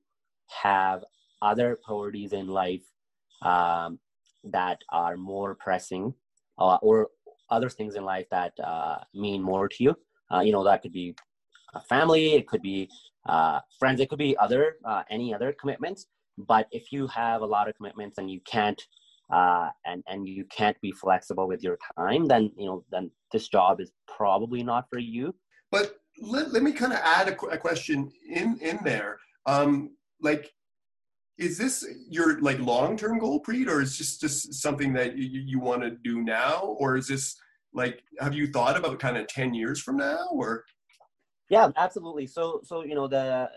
have 0.62 1.04
other 1.40 1.78
priorities 1.84 2.32
in 2.32 2.48
life 2.48 2.82
um, 3.42 3.98
that 4.44 4.78
are 4.90 5.16
more 5.16 5.54
pressing 5.54 6.12
uh, 6.58 6.76
or 6.82 7.08
other 7.50 7.68
things 7.68 7.96
in 7.96 8.04
life 8.04 8.26
that 8.30 8.52
uh, 8.62 8.98
mean 9.14 9.42
more 9.42 9.68
to 9.68 9.84
you. 9.84 9.96
Uh, 10.32 10.40
you 10.40 10.52
know, 10.52 10.64
that 10.64 10.82
could 10.82 10.92
be 10.92 11.14
a 11.74 11.80
family, 11.80 12.34
it 12.34 12.46
could 12.46 12.62
be 12.62 12.88
uh, 13.26 13.60
friends, 13.78 14.00
it 14.00 14.08
could 14.08 14.18
be 14.18 14.36
other 14.38 14.76
uh, 14.84 15.02
any 15.10 15.34
other 15.34 15.54
commitments. 15.60 16.06
But 16.38 16.66
if 16.70 16.92
you 16.92 17.06
have 17.08 17.42
a 17.42 17.46
lot 17.46 17.68
of 17.68 17.76
commitments 17.76 18.18
and 18.18 18.30
you 18.30 18.40
can't 18.40 18.80
uh, 19.32 19.70
and 19.86 20.04
and 20.06 20.28
you 20.28 20.44
can't 20.44 20.80
be 20.80 20.92
flexible 20.92 21.48
with 21.48 21.62
your 21.62 21.78
time, 21.96 22.26
then 22.26 22.52
you 22.56 22.66
know 22.66 22.84
then 22.92 23.10
this 23.32 23.48
job 23.48 23.80
is 23.80 23.90
probably 24.06 24.62
not 24.62 24.86
for 24.90 24.98
you. 24.98 25.34
But 25.70 25.96
let, 26.20 26.52
let 26.52 26.62
me 26.62 26.72
kind 26.72 26.92
of 26.92 26.98
add 27.02 27.28
a, 27.28 27.46
a 27.46 27.58
question 27.58 28.12
in 28.28 28.58
in 28.60 28.78
there. 28.84 29.18
Um, 29.46 29.96
like 30.20 30.52
is 31.38 31.58
this 31.58 31.84
your 32.08 32.40
like 32.40 32.58
long-term 32.60 33.18
goal 33.18 33.42
preet 33.42 33.66
or 33.66 33.80
is 33.80 33.96
this 33.98 34.18
just 34.18 34.54
something 34.54 34.92
that 34.92 35.16
you, 35.16 35.40
you 35.40 35.58
want 35.58 35.82
to 35.82 35.90
do 35.90 36.22
now 36.22 36.76
or 36.78 36.96
is 36.96 37.08
this 37.08 37.36
like 37.72 38.02
have 38.20 38.34
you 38.34 38.46
thought 38.46 38.76
about 38.76 38.98
kind 38.98 39.16
of 39.16 39.26
10 39.28 39.54
years 39.54 39.80
from 39.80 39.96
now 39.96 40.28
or 40.30 40.64
yeah 41.48 41.70
absolutely 41.76 42.26
so 42.26 42.60
so 42.62 42.84
you 42.84 42.94
know 42.94 43.08
the 43.08 43.48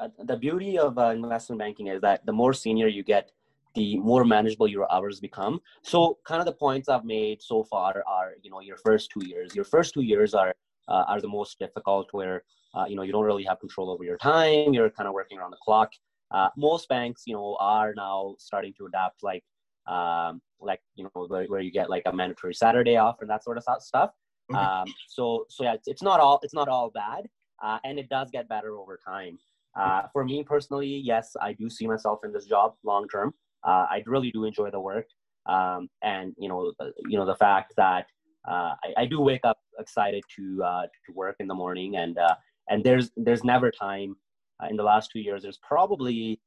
uh, 0.00 0.08
the 0.24 0.36
beauty 0.36 0.78
of 0.78 0.98
uh, 0.98 1.06
investment 1.08 1.58
banking 1.58 1.88
is 1.88 2.00
that 2.00 2.24
the 2.26 2.32
more 2.32 2.52
senior 2.52 2.86
you 2.86 3.02
get 3.02 3.32
the 3.74 3.98
more 3.98 4.24
manageable 4.24 4.68
your 4.68 4.90
hours 4.92 5.20
become 5.20 5.60
so 5.82 6.18
kind 6.26 6.40
of 6.40 6.46
the 6.46 6.52
points 6.52 6.88
i've 6.88 7.04
made 7.04 7.40
so 7.42 7.62
far 7.64 8.02
are 8.06 8.32
you 8.42 8.50
know 8.50 8.60
your 8.60 8.76
first 8.76 9.10
two 9.10 9.24
years 9.26 9.54
your 9.54 9.64
first 9.64 9.94
two 9.94 10.02
years 10.02 10.34
are 10.34 10.54
uh, 10.88 11.04
are 11.08 11.20
the 11.20 11.28
most 11.28 11.58
difficult 11.58 12.08
where 12.12 12.42
uh, 12.74 12.84
you 12.88 12.96
know 12.96 13.02
you 13.02 13.12
don't 13.12 13.24
really 13.24 13.44
have 13.44 13.58
control 13.60 13.90
over 13.90 14.04
your 14.04 14.16
time 14.18 14.72
you're 14.74 14.90
kind 14.90 15.08
of 15.08 15.14
working 15.14 15.38
around 15.38 15.50
the 15.50 15.58
clock 15.62 15.90
uh, 16.30 16.48
most 16.56 16.88
banks, 16.88 17.22
you 17.26 17.34
know, 17.34 17.56
are 17.60 17.92
now 17.96 18.34
starting 18.38 18.72
to 18.78 18.86
adapt 18.86 19.22
like, 19.22 19.42
um, 19.86 20.40
like 20.60 20.80
you 20.94 21.04
know, 21.04 21.26
where, 21.26 21.44
where, 21.46 21.60
you 21.60 21.72
get 21.72 21.90
like 21.90 22.02
a 22.06 22.12
mandatory 22.12 22.54
Saturday 22.54 22.96
off 22.96 23.16
and 23.20 23.28
that 23.28 23.42
sort 23.42 23.58
of 23.58 23.64
stuff. 23.80 24.10
Okay. 24.52 24.60
Um, 24.60 24.86
so, 25.08 25.46
so 25.48 25.64
yeah, 25.64 25.74
it's, 25.74 25.88
it's, 25.88 26.02
not 26.02 26.20
all 26.20 26.38
it's 26.42 26.54
not 26.54 26.68
all 26.68 26.90
bad, 26.90 27.26
uh, 27.62 27.78
and 27.84 27.98
it 27.98 28.08
does 28.08 28.30
get 28.30 28.48
better 28.48 28.76
over 28.76 28.98
time. 29.04 29.38
Uh, 29.78 30.02
for 30.12 30.24
me 30.24 30.44
personally, 30.44 31.00
yes, 31.04 31.36
I 31.40 31.52
do 31.52 31.68
see 31.70 31.86
myself 31.86 32.20
in 32.24 32.32
this 32.32 32.46
job 32.46 32.74
long 32.84 33.08
term. 33.08 33.32
Uh, 33.66 33.86
I 33.90 34.02
really 34.06 34.30
do 34.30 34.44
enjoy 34.44 34.70
the 34.70 34.80
work, 34.80 35.06
um, 35.46 35.88
and 36.02 36.34
you 36.38 36.48
know, 36.48 36.72
uh, 36.80 36.90
you 37.08 37.18
know, 37.18 37.26
the 37.26 37.36
fact 37.36 37.74
that 37.76 38.06
uh, 38.48 38.74
I, 38.84 39.02
I, 39.02 39.06
do 39.06 39.20
wake 39.20 39.42
up 39.44 39.58
excited 39.78 40.22
to 40.36 40.58
to 40.58 41.12
work 41.14 41.36
in 41.40 41.46
the 41.46 41.54
morning, 41.54 41.96
and 41.96 42.18
and 42.68 42.82
there's 42.82 43.10
there's 43.16 43.44
never 43.44 43.70
time 43.70 44.16
uh, 44.62 44.66
in 44.68 44.76
the 44.76 44.82
last 44.82 45.10
two 45.12 45.20
years, 45.20 45.42
there's 45.42 45.58
probably, 45.58 46.40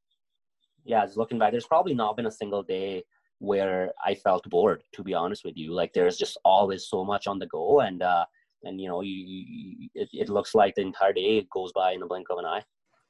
yeah, 0.85 1.05
just 1.05 1.17
looking 1.17 1.39
back, 1.39 1.51
there's 1.51 1.67
probably 1.67 1.93
not 1.93 2.15
been 2.15 2.25
a 2.25 2.31
single 2.31 2.63
day 2.63 3.03
where 3.39 3.91
I 4.05 4.15
felt 4.15 4.49
bored. 4.49 4.83
To 4.93 5.03
be 5.03 5.13
honest 5.13 5.43
with 5.43 5.57
you, 5.57 5.73
like 5.73 5.93
there's 5.93 6.17
just 6.17 6.37
always 6.45 6.87
so 6.87 7.03
much 7.03 7.27
on 7.27 7.39
the 7.39 7.47
go, 7.47 7.81
and 7.81 8.01
uh, 8.01 8.25
and 8.63 8.79
you 8.79 8.87
know, 8.87 9.01
you, 9.01 9.13
you 9.13 9.89
it, 9.95 10.09
it 10.13 10.29
looks 10.29 10.55
like 10.55 10.75
the 10.75 10.81
entire 10.81 11.13
day 11.13 11.45
goes 11.51 11.71
by 11.73 11.93
in 11.93 11.99
the 11.99 12.05
blink 12.05 12.27
of 12.29 12.37
an 12.37 12.45
eye. 12.45 12.63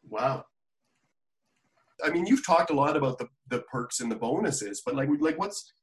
Wow. 0.09 0.45
I 2.03 2.09
mean, 2.09 2.25
you've 2.25 2.45
talked 2.45 2.69
a 2.69 2.73
lot 2.73 2.97
about 2.97 3.17
the, 3.17 3.27
the 3.49 3.59
perks 3.71 3.99
and 3.99 4.11
the 4.11 4.15
bonuses, 4.15 4.81
but 4.85 4.95
like, 4.95 5.09
like 5.19 5.37
what's 5.37 5.73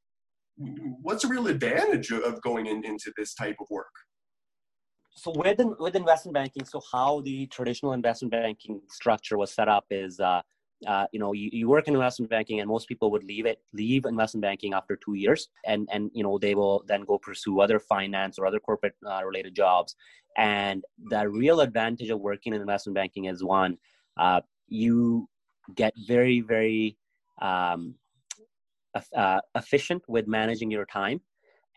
what's 1.02 1.24
a 1.24 1.28
real 1.28 1.46
advantage 1.46 2.12
of 2.12 2.42
going 2.42 2.66
in, 2.66 2.84
into 2.84 3.10
this 3.16 3.34
type 3.34 3.56
of 3.60 3.66
work? 3.70 3.92
so 5.20 5.32
with 5.36 5.60
with 5.78 5.96
investment 5.96 6.34
banking, 6.34 6.64
so 6.64 6.80
how 6.92 7.20
the 7.20 7.46
traditional 7.48 7.92
investment 7.92 8.32
banking 8.32 8.80
structure 8.88 9.36
was 9.36 9.52
set 9.52 9.68
up 9.68 9.84
is, 9.90 10.18
uh, 10.20 10.40
uh, 10.86 11.06
you 11.12 11.20
know, 11.20 11.32
you, 11.32 11.50
you 11.52 11.68
work 11.68 11.88
in 11.88 11.94
investment 11.94 12.30
banking, 12.30 12.60
and 12.60 12.68
most 12.68 12.88
people 12.88 13.10
would 13.10 13.24
leave 13.24 13.44
it 13.44 13.60
leave 13.74 14.04
investment 14.06 14.42
banking 14.42 14.72
after 14.72 14.96
two 14.96 15.14
years, 15.14 15.48
and 15.66 15.88
and 15.92 16.10
you 16.14 16.22
know 16.22 16.38
they 16.38 16.54
will 16.54 16.84
then 16.86 17.02
go 17.02 17.18
pursue 17.18 17.60
other 17.60 17.78
finance 17.78 18.38
or 18.38 18.46
other 18.46 18.60
corporate 18.60 18.94
uh, 19.06 19.22
related 19.24 19.54
jobs. 19.54 19.94
And 20.36 20.84
the 21.10 21.28
real 21.28 21.60
advantage 21.60 22.08
of 22.10 22.20
working 22.20 22.54
in 22.54 22.60
investment 22.60 22.94
banking 22.94 23.24
is 23.24 23.42
one, 23.42 23.76
uh, 24.16 24.40
you 24.68 25.28
get 25.74 25.94
very 26.06 26.40
very 26.40 26.96
um, 27.40 27.94
uh, 29.16 29.40
efficient 29.54 30.02
with 30.08 30.26
managing 30.26 30.70
your 30.70 30.86
time, 30.86 31.20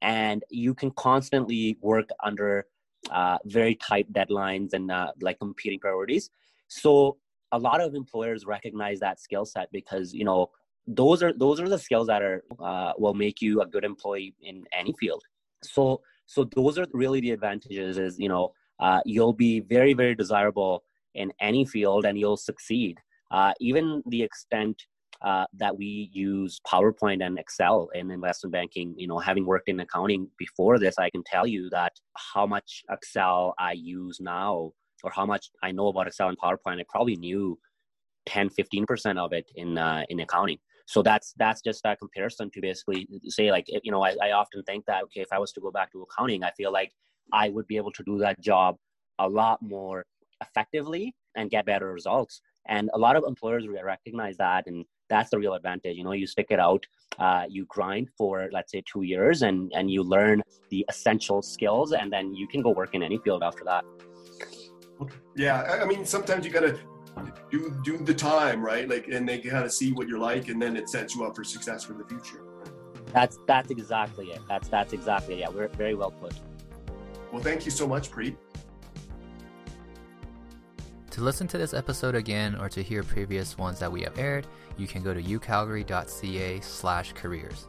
and 0.01 0.43
you 0.49 0.73
can 0.73 0.91
constantly 0.91 1.77
work 1.81 2.09
under 2.23 2.65
uh, 3.11 3.37
very 3.45 3.75
tight 3.75 4.11
deadlines 4.13 4.73
and 4.73 4.91
uh, 4.91 5.11
like 5.21 5.39
competing 5.39 5.79
priorities. 5.79 6.29
So 6.67 7.17
a 7.51 7.59
lot 7.59 7.81
of 7.81 7.93
employers 7.93 8.45
recognize 8.45 8.99
that 8.99 9.19
skill 9.19 9.45
set 9.45 9.71
because 9.71 10.13
you 10.13 10.25
know 10.25 10.49
those 10.87 11.23
are 11.23 11.33
those 11.33 11.59
are 11.59 11.69
the 11.69 11.79
skills 11.79 12.07
that 12.07 12.21
are 12.21 12.43
uh, 12.59 12.93
will 12.97 13.13
make 13.13 13.41
you 13.41 13.61
a 13.61 13.65
good 13.65 13.85
employee 13.85 14.35
in 14.41 14.65
any 14.77 14.93
field. 14.99 15.23
So 15.63 16.01
so 16.25 16.43
those 16.43 16.77
are 16.77 16.87
really 16.93 17.21
the 17.21 17.31
advantages. 17.31 17.97
Is 17.97 18.19
you 18.19 18.29
know 18.29 18.53
uh, 18.79 19.01
you'll 19.05 19.33
be 19.33 19.59
very 19.59 19.93
very 19.93 20.15
desirable 20.15 20.83
in 21.13 21.31
any 21.39 21.65
field 21.65 22.05
and 22.05 22.17
you'll 22.17 22.37
succeed. 22.37 22.99
Uh, 23.33 23.51
even 23.59 24.03
the 24.05 24.21
extent 24.21 24.81
uh, 25.23 25.45
that 25.53 25.75
we 25.77 26.09
use 26.11 26.59
PowerPoint 26.67 27.25
and 27.25 27.39
Excel 27.39 27.89
in 27.93 28.11
investment 28.11 28.51
banking. 28.51 28.93
You 28.97 29.07
know, 29.07 29.19
having 29.19 29.45
worked 29.45 29.69
in 29.69 29.79
accounting 29.79 30.27
before 30.37 30.77
this, 30.77 30.95
I 30.99 31.09
can 31.09 31.23
tell 31.25 31.47
you 31.47 31.69
that 31.71 31.93
how 32.33 32.45
much 32.45 32.83
Excel 32.91 33.53
I 33.57 33.71
use 33.71 34.19
now 34.19 34.71
or 35.03 35.11
how 35.11 35.25
much 35.25 35.49
I 35.63 35.71
know 35.71 35.87
about 35.87 36.07
Excel 36.07 36.29
and 36.29 36.37
PowerPoint, 36.37 36.79
I 36.79 36.85
probably 36.89 37.15
knew 37.15 37.57
10, 38.25 38.49
15% 38.49 39.17
of 39.17 39.33
it 39.33 39.49
in, 39.55 39.77
uh, 39.77 40.03
in 40.09 40.19
accounting. 40.19 40.57
So 40.85 41.01
that's, 41.01 41.33
that's 41.37 41.61
just 41.61 41.85
a 41.85 41.95
comparison 41.95 42.51
to 42.51 42.61
basically 42.61 43.07
say 43.27 43.49
like, 43.51 43.65
you 43.83 43.91
know, 43.91 44.03
I, 44.03 44.15
I 44.21 44.31
often 44.31 44.61
think 44.63 44.85
that, 44.85 45.03
okay, 45.05 45.21
if 45.21 45.31
I 45.31 45.39
was 45.39 45.53
to 45.53 45.61
go 45.61 45.71
back 45.71 45.91
to 45.93 46.01
accounting, 46.03 46.43
I 46.43 46.51
feel 46.51 46.71
like 46.71 46.91
I 47.31 47.49
would 47.49 47.67
be 47.67 47.77
able 47.77 47.91
to 47.93 48.03
do 48.05 48.17
that 48.19 48.41
job 48.41 48.75
a 49.19 49.27
lot 49.27 49.61
more 49.61 50.05
effectively 50.41 51.15
and 51.35 51.49
get 51.49 51.65
better 51.65 51.91
results. 51.93 52.41
And 52.67 52.89
a 52.93 52.97
lot 52.97 53.15
of 53.15 53.23
employers 53.27 53.65
recognize 53.67 54.37
that. 54.37 54.67
And 54.67 54.85
that's 55.09 55.29
the 55.29 55.37
real 55.37 55.53
advantage 55.53 55.95
you 55.97 56.03
know 56.03 56.13
you 56.13 56.25
stick 56.25 56.47
it 56.49 56.59
out 56.59 56.83
uh, 57.19 57.43
you 57.47 57.65
grind 57.65 58.09
for 58.17 58.49
let's 58.51 58.71
say 58.71 58.81
two 58.91 59.03
years 59.03 59.43
and 59.43 59.71
and 59.75 59.91
you 59.91 60.01
learn 60.01 60.41
the 60.69 60.85
essential 60.89 61.41
skills 61.41 61.93
and 61.93 62.11
then 62.11 62.33
you 62.33 62.47
can 62.47 62.61
go 62.61 62.71
work 62.71 62.95
in 62.95 63.03
any 63.03 63.19
field 63.19 63.43
after 63.43 63.63
that. 63.63 63.83
Yeah 65.35 65.79
i 65.83 65.85
mean 65.85 66.05
sometimes 66.05 66.45
you 66.45 66.51
gotta 66.51 66.79
do 67.51 67.59
do 67.83 67.97
the 67.97 68.13
time 68.13 68.59
right? 68.71 68.89
Like 68.89 69.07
and 69.07 69.27
they 69.29 69.39
kind 69.39 69.65
of 69.65 69.71
see 69.71 69.91
what 69.91 70.07
you're 70.07 70.25
like 70.31 70.47
and 70.51 70.59
then 70.61 70.75
it 70.75 70.89
sets 70.89 71.15
you 71.15 71.23
up 71.25 71.35
for 71.35 71.43
success 71.43 71.83
for 71.83 71.93
the 71.93 72.05
future. 72.05 72.41
That's 73.11 73.37
that's 73.45 73.69
exactly 73.69 74.27
it. 74.31 74.41
That's 74.49 74.67
that's 74.67 74.93
exactly 74.93 75.35
it. 75.35 75.39
Yeah 75.41 75.49
we're 75.49 75.67
very 75.67 75.95
well 76.01 76.11
put. 76.11 76.33
Well 77.31 77.43
thank 77.43 77.65
you 77.65 77.71
so 77.71 77.85
much 77.87 78.11
preet 78.11 78.35
to 81.13 81.21
listen 81.21 81.47
to 81.47 81.59
this 81.59 81.75
episode 81.75 82.15
again 82.15 82.55
or 82.55 82.67
to 82.67 82.81
hear 82.81 83.03
previous 83.03 83.55
ones 83.55 83.77
that 83.77 83.91
we 83.91 84.01
have 84.01 84.17
aired, 84.17 84.47
you 84.77 84.87
can 84.87 85.03
go 85.03 85.13
to 85.13 85.21
ucalgary.ca 85.21 86.59
slash 86.61 87.13
careers. 87.13 87.67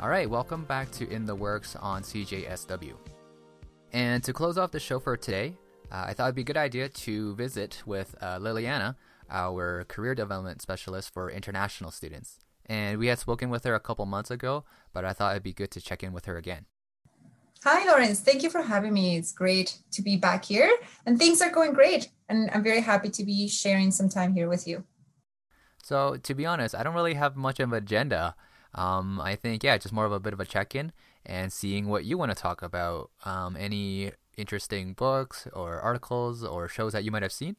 All 0.00 0.10
right, 0.10 0.28
welcome 0.28 0.64
back 0.64 0.90
to 0.92 1.08
In 1.08 1.24
the 1.24 1.34
Works 1.34 1.76
on 1.76 2.02
CJSW. 2.02 2.92
And 3.94 4.22
to 4.22 4.34
close 4.34 4.58
off 4.58 4.70
the 4.70 4.78
show 4.78 5.00
for 5.00 5.16
today, 5.16 5.54
uh, 5.90 6.04
I 6.08 6.12
thought 6.12 6.24
it'd 6.24 6.34
be 6.34 6.42
a 6.42 6.44
good 6.44 6.58
idea 6.58 6.90
to 6.90 7.34
visit 7.36 7.82
with 7.86 8.14
uh, 8.20 8.38
Liliana, 8.38 8.94
our 9.30 9.84
career 9.84 10.14
development 10.14 10.60
specialist 10.60 11.14
for 11.14 11.30
international 11.30 11.90
students. 11.90 12.38
And 12.66 12.98
we 12.98 13.06
had 13.06 13.18
spoken 13.18 13.48
with 13.48 13.64
her 13.64 13.74
a 13.74 13.80
couple 13.80 14.04
months 14.04 14.30
ago, 14.30 14.64
but 14.92 15.06
I 15.06 15.14
thought 15.14 15.32
it'd 15.32 15.42
be 15.42 15.54
good 15.54 15.70
to 15.70 15.80
check 15.80 16.02
in 16.02 16.12
with 16.12 16.26
her 16.26 16.36
again. 16.36 16.66
Hi, 17.64 17.84
Lawrence. 17.86 18.20
Thank 18.20 18.44
you 18.44 18.50
for 18.50 18.62
having 18.62 18.92
me. 18.92 19.16
It's 19.16 19.32
great 19.32 19.78
to 19.90 20.00
be 20.00 20.16
back 20.16 20.44
here, 20.44 20.70
and 21.04 21.18
things 21.18 21.42
are 21.42 21.50
going 21.50 21.72
great. 21.72 22.08
And 22.28 22.50
I'm 22.52 22.62
very 22.62 22.80
happy 22.80 23.08
to 23.10 23.24
be 23.24 23.48
sharing 23.48 23.90
some 23.90 24.08
time 24.08 24.32
here 24.32 24.48
with 24.48 24.68
you. 24.68 24.84
So, 25.82 26.16
to 26.22 26.34
be 26.34 26.46
honest, 26.46 26.74
I 26.74 26.84
don't 26.84 26.94
really 26.94 27.14
have 27.14 27.36
much 27.36 27.58
of 27.58 27.72
an 27.72 27.78
agenda. 27.78 28.36
Um, 28.74 29.20
I 29.20 29.34
think, 29.34 29.64
yeah, 29.64 29.76
just 29.76 29.92
more 29.92 30.04
of 30.04 30.12
a 30.12 30.20
bit 30.20 30.32
of 30.32 30.40
a 30.40 30.44
check 30.44 30.74
in 30.76 30.92
and 31.26 31.52
seeing 31.52 31.88
what 31.88 32.04
you 32.04 32.16
want 32.16 32.30
to 32.30 32.36
talk 32.36 32.62
about. 32.62 33.10
Um, 33.24 33.56
any 33.58 34.12
interesting 34.36 34.92
books 34.92 35.48
or 35.52 35.80
articles 35.80 36.44
or 36.44 36.68
shows 36.68 36.92
that 36.92 37.02
you 37.02 37.10
might 37.10 37.22
have 37.22 37.32
seen? 37.32 37.56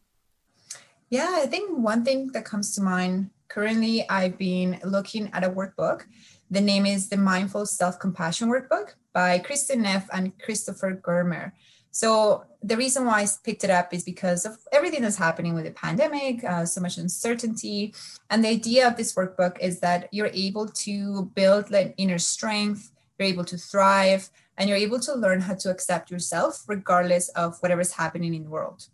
Yeah, 1.10 1.30
I 1.34 1.48
think 1.48 1.78
one 1.78 2.06
thing 2.06 2.28
that 2.28 2.46
comes 2.46 2.74
to 2.76 2.82
mind 2.82 3.32
currently, 3.50 4.08
I've 4.10 4.38
been 4.38 4.80
looking 4.84 5.30
at 5.34 5.44
a 5.44 5.50
workbook. 5.50 6.04
The 6.50 6.62
name 6.62 6.86
is 6.86 7.10
the 7.10 7.18
Mindful 7.18 7.66
Self 7.66 8.00
Compassion 8.00 8.50
Workbook 8.50 8.94
by 9.14 9.40
Kristin 9.40 9.80
Neff 9.80 10.08
and 10.14 10.38
Christopher 10.40 11.02
Germer. 11.04 11.52
So 11.92 12.46
the 12.62 12.78
reason 12.78 13.06
why 13.06 13.22
I 13.22 13.28
picked 13.44 13.64
it 13.64 13.70
up 13.70 13.94
is 13.94 14.04
because 14.04 14.46
of 14.46 14.58
everything 14.72 15.02
that's 15.02 15.18
happening 15.18 15.56
with 15.56 15.66
the 15.66 15.72
pandemic, 15.72 16.44
uh, 16.44 16.66
so 16.66 16.82
much 16.82 16.98
uncertainty. 16.98 17.94
And 18.30 18.44
the 18.44 18.50
idea 18.50 18.88
of 18.88 18.96
this 18.96 19.16
workbook 19.16 19.60
is 19.60 19.80
that 19.80 20.08
you're 20.12 20.32
able 20.34 20.68
to 20.68 21.26
build 21.36 21.72
like 21.72 21.96
inner 21.98 22.20
strength, 22.20 22.92
you're 23.18 23.28
able 23.28 23.46
to 23.46 23.58
thrive, 23.58 24.30
and 24.58 24.70
you're 24.70 24.78
able 24.78 25.00
to 25.00 25.16
learn 25.16 25.42
how 25.42 25.56
to 25.56 25.72
accept 25.72 26.12
yourself 26.12 26.64
regardless 26.68 27.30
of 27.30 27.58
whatever's 27.62 27.94
happening 27.94 28.34
in 28.34 28.44
the 28.44 28.50
world. 28.50 28.88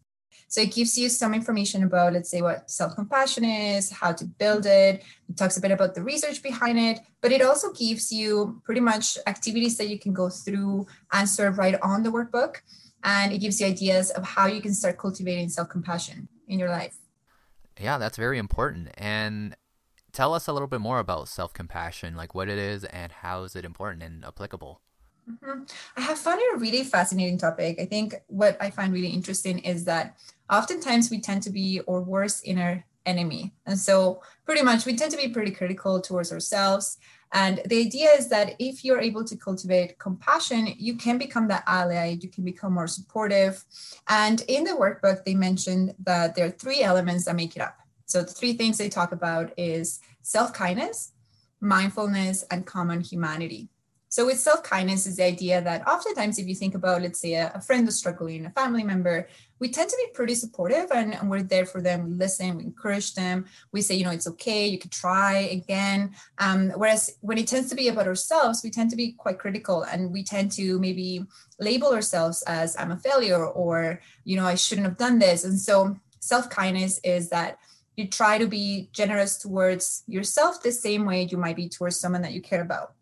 So 0.55 0.61
it 0.61 0.71
gives 0.71 0.97
you 0.97 1.09
some 1.09 1.33
information 1.33 1.83
about, 1.83 2.13
let's 2.13 2.29
say, 2.29 2.41
what 2.41 2.71
self 2.71 2.95
compassion 2.95 3.43
is, 3.43 3.91
how 3.91 4.13
to 4.13 4.23
build 4.23 4.65
it. 4.65 5.03
It 5.27 5.35
talks 5.35 5.57
a 5.57 5.59
bit 5.59 5.71
about 5.71 5.95
the 5.95 6.01
research 6.01 6.41
behind 6.41 6.79
it, 6.79 7.01
but 7.19 7.33
it 7.33 7.41
also 7.41 7.73
gives 7.73 8.09
you 8.09 8.61
pretty 8.63 8.79
much 8.79 9.17
activities 9.27 9.75
that 9.75 9.89
you 9.89 9.99
can 9.99 10.13
go 10.13 10.29
through 10.29 10.87
and 11.11 11.27
serve 11.27 11.57
right 11.57 11.75
on 11.81 12.03
the 12.03 12.09
workbook. 12.09 12.61
And 13.03 13.33
it 13.33 13.39
gives 13.39 13.59
you 13.59 13.67
ideas 13.67 14.11
of 14.11 14.23
how 14.23 14.47
you 14.47 14.61
can 14.61 14.73
start 14.73 14.97
cultivating 14.97 15.49
self 15.49 15.67
compassion 15.67 16.29
in 16.47 16.57
your 16.57 16.69
life. 16.69 16.95
Yeah, 17.77 17.97
that's 17.97 18.15
very 18.15 18.37
important. 18.37 18.91
And 18.97 19.57
tell 20.13 20.33
us 20.33 20.47
a 20.47 20.53
little 20.53 20.69
bit 20.69 20.79
more 20.79 20.99
about 20.99 21.27
self 21.27 21.53
compassion, 21.53 22.15
like 22.15 22.33
what 22.33 22.47
it 22.47 22.57
is 22.57 22.85
and 22.85 23.11
how 23.11 23.43
is 23.43 23.57
it 23.57 23.65
important 23.65 24.03
and 24.03 24.23
applicable. 24.23 24.79
Mm-hmm. 25.29 25.63
I 25.97 26.01
have 26.01 26.19
found 26.19 26.39
it 26.39 26.55
a 26.55 26.59
really 26.59 26.83
fascinating 26.83 27.37
topic. 27.37 27.79
I 27.79 27.85
think 27.85 28.15
what 28.27 28.57
I 28.61 28.69
find 28.69 28.93
really 28.93 29.07
interesting 29.07 29.59
is 29.59 29.85
that 29.85 30.17
oftentimes 30.51 31.09
we 31.09 31.19
tend 31.19 31.43
to 31.43 31.49
be 31.49 31.81
our 31.87 32.01
worst 32.01 32.41
inner 32.45 32.85
enemy. 33.05 33.53
And 33.65 33.77
so, 33.77 34.21
pretty 34.45 34.61
much, 34.61 34.85
we 34.85 34.95
tend 34.95 35.11
to 35.11 35.17
be 35.17 35.29
pretty 35.29 35.51
critical 35.51 36.01
towards 36.01 36.31
ourselves. 36.31 36.97
And 37.33 37.61
the 37.65 37.79
idea 37.79 38.09
is 38.11 38.29
that 38.29 38.55
if 38.59 38.85
you're 38.85 39.01
able 39.01 39.23
to 39.25 39.35
cultivate 39.35 39.99
compassion, 39.99 40.67
you 40.77 40.95
can 40.95 41.17
become 41.17 41.47
that 41.49 41.63
ally, 41.67 42.17
you 42.21 42.29
can 42.29 42.43
become 42.43 42.73
more 42.73 42.87
supportive. 42.87 43.63
And 44.07 44.41
in 44.47 44.63
the 44.63 44.71
workbook, 44.71 45.23
they 45.23 45.35
mentioned 45.35 45.95
that 46.03 46.35
there 46.35 46.45
are 46.45 46.51
three 46.51 46.81
elements 46.81 47.25
that 47.25 47.35
make 47.35 47.55
it 47.55 47.61
up. 47.61 47.77
So, 48.05 48.21
the 48.21 48.31
three 48.31 48.53
things 48.53 48.77
they 48.77 48.89
talk 48.89 49.11
about 49.11 49.51
is 49.57 49.99
self 50.21 50.53
kindness, 50.53 51.13
mindfulness, 51.61 52.43
and 52.51 52.65
common 52.65 53.01
humanity. 53.01 53.69
So 54.15 54.25
with 54.25 54.39
self-kindness 54.39 55.07
is 55.07 55.17
the 55.17 55.25
idea 55.25 55.61
that 55.61 55.85
oftentimes 55.85 56.39
if 56.39 56.47
you 56.47 56.55
think 56.55 56.73
about, 56.73 57.01
let's 57.01 57.19
say 57.19 57.33
a, 57.33 57.51
a 57.53 57.59
friend 57.59 57.85
is 57.85 57.97
struggling, 57.97 58.45
a 58.45 58.49
family 58.49 58.81
member, 58.81 59.27
we 59.59 59.67
tend 59.67 59.89
to 59.89 59.97
be 59.97 60.13
pretty 60.13 60.35
supportive 60.35 60.89
and, 60.91 61.13
and, 61.13 61.29
we're 61.29 61.43
there 61.43 61.65
for 61.65 61.81
them. 61.81 62.05
We 62.05 62.11
listen, 62.11 62.55
we 62.55 62.63
encourage 62.63 63.13
them. 63.13 63.43
We 63.73 63.81
say, 63.81 63.95
you 63.95 64.05
know, 64.05 64.11
it's 64.11 64.25
okay, 64.27 64.67
you 64.67 64.77
could 64.77 64.93
try 64.93 65.39
again. 65.51 66.15
Um, 66.37 66.69
whereas 66.77 67.17
when 67.19 67.37
it 67.37 67.47
tends 67.47 67.67
to 67.71 67.75
be 67.75 67.89
about 67.89 68.07
ourselves, 68.07 68.61
we 68.63 68.69
tend 68.69 68.89
to 68.91 68.95
be 68.95 69.11
quite 69.11 69.37
critical 69.37 69.83
and 69.83 70.13
we 70.13 70.23
tend 70.23 70.53
to 70.53 70.79
maybe 70.79 71.25
label 71.59 71.93
ourselves 71.93 72.41
as 72.43 72.73
I'm 72.79 72.91
a 72.91 72.97
failure 72.97 73.45
or, 73.45 73.99
you 74.23 74.37
know, 74.37 74.45
I 74.45 74.55
shouldn't 74.55 74.87
have 74.87 74.97
done 74.97 75.19
this. 75.19 75.43
And 75.43 75.59
so 75.59 75.99
self-kindness 76.21 77.01
is 77.03 77.27
that 77.31 77.57
you 77.97 78.07
try 78.07 78.37
to 78.37 78.47
be 78.47 78.87
generous 78.93 79.37
towards 79.37 80.03
yourself 80.07 80.63
the 80.63 80.71
same 80.71 81.03
way 81.03 81.23
you 81.23 81.37
might 81.37 81.57
be 81.57 81.67
towards 81.67 81.99
someone 81.99 82.21
that 82.21 82.31
you 82.31 82.41
care 82.41 82.61
about. 82.61 82.93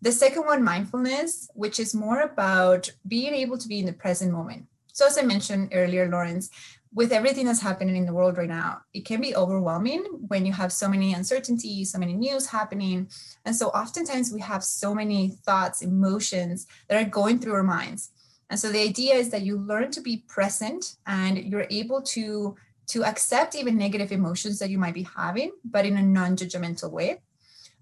The 0.00 0.12
second 0.12 0.46
one, 0.46 0.62
mindfulness, 0.62 1.50
which 1.54 1.80
is 1.80 1.94
more 1.94 2.20
about 2.20 2.90
being 3.06 3.34
able 3.34 3.58
to 3.58 3.66
be 3.66 3.80
in 3.80 3.86
the 3.86 3.92
present 3.92 4.32
moment. 4.32 4.66
So, 4.92 5.06
as 5.06 5.18
I 5.18 5.22
mentioned 5.22 5.70
earlier, 5.72 6.08
Lawrence, 6.08 6.50
with 6.94 7.12
everything 7.12 7.46
that's 7.46 7.60
happening 7.60 7.96
in 7.96 8.06
the 8.06 8.12
world 8.12 8.38
right 8.38 8.48
now, 8.48 8.80
it 8.94 9.04
can 9.04 9.20
be 9.20 9.34
overwhelming 9.34 10.04
when 10.28 10.46
you 10.46 10.52
have 10.52 10.72
so 10.72 10.88
many 10.88 11.12
uncertainties, 11.12 11.92
so 11.92 11.98
many 11.98 12.14
news 12.14 12.46
happening. 12.46 13.08
And 13.44 13.54
so, 13.54 13.68
oftentimes, 13.68 14.32
we 14.32 14.40
have 14.40 14.62
so 14.62 14.94
many 14.94 15.30
thoughts, 15.44 15.82
emotions 15.82 16.66
that 16.88 17.00
are 17.00 17.08
going 17.08 17.40
through 17.40 17.54
our 17.54 17.64
minds. 17.64 18.10
And 18.50 18.58
so, 18.58 18.70
the 18.70 18.80
idea 18.80 19.14
is 19.14 19.30
that 19.30 19.42
you 19.42 19.58
learn 19.58 19.90
to 19.92 20.00
be 20.00 20.24
present 20.28 20.96
and 21.06 21.38
you're 21.38 21.66
able 21.70 22.02
to 22.02 22.56
to 22.88 23.04
accept 23.04 23.54
even 23.54 23.76
negative 23.76 24.12
emotions 24.12 24.58
that 24.58 24.70
you 24.70 24.78
might 24.78 24.94
be 24.94 25.06
having, 25.16 25.52
but 25.64 25.84
in 25.84 25.96
a 25.96 26.02
non 26.02 26.36
judgmental 26.36 26.90
way. 26.90 27.20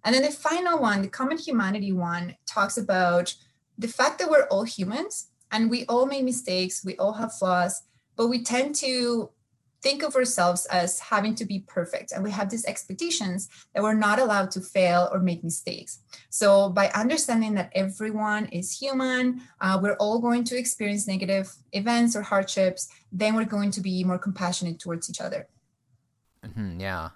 And 0.07 0.15
then 0.15 0.23
the 0.23 0.31
final 0.31 0.79
one, 0.79 1.03
the 1.03 1.09
common 1.09 1.37
humanity 1.37 1.93
one, 1.93 2.37
talks 2.47 2.79
about 2.79 3.35
the 3.77 3.89
fact 3.89 4.21
that 4.21 4.31
we're 4.31 4.47
all 4.47 4.63
humans 4.63 5.31
and 5.51 5.69
we 5.69 5.85
all 5.87 6.07
make 6.07 6.23
mistakes, 6.23 6.85
we 6.85 6.97
all 6.97 7.15
have 7.15 7.35
flaws, 7.35 7.83
but 8.15 8.29
we 8.29 8.45
tend 8.45 8.77
to 8.77 9.31
think 9.83 10.05
of 10.05 10.15
ourselves 10.15 10.65
as 10.67 11.01
having 11.01 11.35
to 11.35 11.45
be 11.45 11.65
perfect. 11.67 12.13
And 12.13 12.23
we 12.23 12.31
have 12.31 12.51
these 12.51 12.65
expectations 12.67 13.49
that 13.75 13.83
we're 13.83 13.95
not 13.95 14.21
allowed 14.21 14.53
to 14.53 14.61
fail 14.61 15.09
or 15.13 15.19
make 15.19 15.43
mistakes. 15.43 15.99
So, 16.31 16.71
by 16.71 16.89
understanding 16.91 17.55
that 17.55 17.73
everyone 17.75 18.47
is 18.47 18.79
human, 18.79 19.43
uh, 19.61 19.79
we're 19.83 19.97
all 19.97 20.21
going 20.21 20.45
to 20.45 20.57
experience 20.57 21.09
negative 21.09 21.53
events 21.73 22.15
or 22.15 22.23
hardships, 22.23 22.89
then 23.11 23.35
we're 23.35 23.45
going 23.45 23.73
to 23.73 23.81
be 23.81 24.05
more 24.05 24.19
compassionate 24.19 24.79
towards 24.79 25.11
each 25.11 25.21
other. 25.21 25.49
Mm-hmm, 26.45 26.81
yeah, 26.81 27.11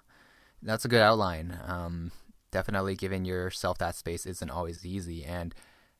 that's 0.61 0.83
a 0.83 0.89
good 0.89 1.01
outline. 1.01 1.57
Um, 1.65 2.11
definitely 2.51 2.95
giving 2.95 3.25
yourself 3.25 3.77
that 3.79 3.95
space 3.95 4.25
isn't 4.25 4.49
always 4.49 4.85
easy. 4.85 5.23
And 5.23 5.55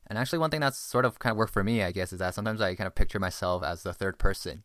and 0.06 0.18
actually, 0.18 0.40
one 0.40 0.50
thing 0.50 0.60
that's 0.60 0.78
sort 0.78 1.04
of 1.04 1.18
kind 1.18 1.30
of 1.32 1.36
worked 1.36 1.52
for 1.52 1.64
me, 1.64 1.82
I 1.82 1.92
guess, 1.92 2.12
is 2.12 2.18
that 2.18 2.34
sometimes 2.34 2.60
I 2.60 2.74
kind 2.74 2.86
of 2.86 2.94
picture 2.94 3.20
myself 3.20 3.62
as 3.62 3.82
the 3.82 3.92
third 3.92 4.18
person, 4.18 4.64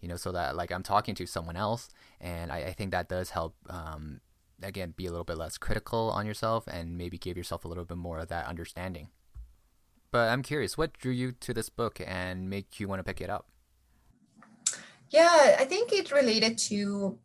you 0.00 0.08
know, 0.08 0.16
so 0.16 0.30
that 0.32 0.56
like 0.56 0.70
I'm 0.70 0.82
talking 0.82 1.14
to 1.16 1.26
someone 1.26 1.56
else, 1.56 1.88
and 2.20 2.52
I, 2.52 2.58
I 2.58 2.72
think 2.72 2.90
that 2.92 3.08
does 3.08 3.30
help. 3.30 3.54
Um, 3.68 4.20
again, 4.62 4.94
be 4.96 5.06
a 5.06 5.10
little 5.10 5.24
bit 5.24 5.36
less 5.36 5.58
critical 5.58 6.10
on 6.10 6.26
yourself 6.26 6.64
and 6.66 6.96
maybe 6.96 7.18
give 7.18 7.36
yourself 7.36 7.64
a 7.64 7.68
little 7.68 7.84
bit 7.84 7.96
more 7.96 8.18
of 8.18 8.28
that 8.28 8.46
understanding. 8.46 9.08
But 10.10 10.30
I'm 10.30 10.42
curious, 10.42 10.78
what 10.78 10.96
drew 10.96 11.12
you 11.12 11.32
to 11.32 11.52
this 11.52 11.68
book 11.68 12.00
and 12.04 12.48
make 12.48 12.78
you 12.78 12.86
want 12.86 13.00
to 13.00 13.04
pick 13.04 13.20
it 13.20 13.28
up? 13.28 13.48
Yeah, 15.10 15.56
I 15.58 15.64
think 15.64 15.92
it 15.92 16.12
related 16.12 16.56
to 16.68 17.18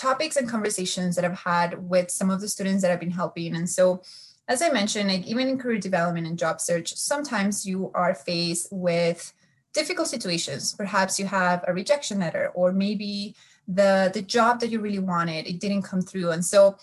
topics 0.00 0.36
and 0.36 0.48
conversations 0.48 1.14
that 1.14 1.24
I've 1.24 1.38
had 1.38 1.88
with 1.88 2.10
some 2.10 2.30
of 2.30 2.40
the 2.40 2.48
students 2.48 2.82
that 2.82 2.90
I've 2.90 3.00
been 3.00 3.10
helping. 3.10 3.54
And 3.54 3.68
so, 3.68 4.02
as 4.48 4.62
I 4.62 4.70
mentioned, 4.70 5.08
like 5.08 5.26
even 5.26 5.46
in 5.46 5.58
career 5.58 5.78
development 5.78 6.26
and 6.26 6.38
job 6.38 6.60
search, 6.60 6.94
sometimes 6.96 7.66
you 7.66 7.92
are 7.94 8.14
faced 8.14 8.68
with 8.72 9.32
difficult 9.74 10.08
situations. 10.08 10.72
Perhaps 10.72 11.18
you 11.18 11.26
have 11.26 11.62
a 11.68 11.74
rejection 11.74 12.18
letter, 12.18 12.50
or 12.54 12.72
maybe 12.72 13.36
the 13.68 14.10
the 14.12 14.22
job 14.22 14.58
that 14.60 14.70
you 14.70 14.80
really 14.80 14.98
wanted 14.98 15.46
it 15.46 15.60
didn't 15.60 15.82
come 15.82 16.00
through. 16.00 16.30
And 16.30 16.44
so, 16.44 16.76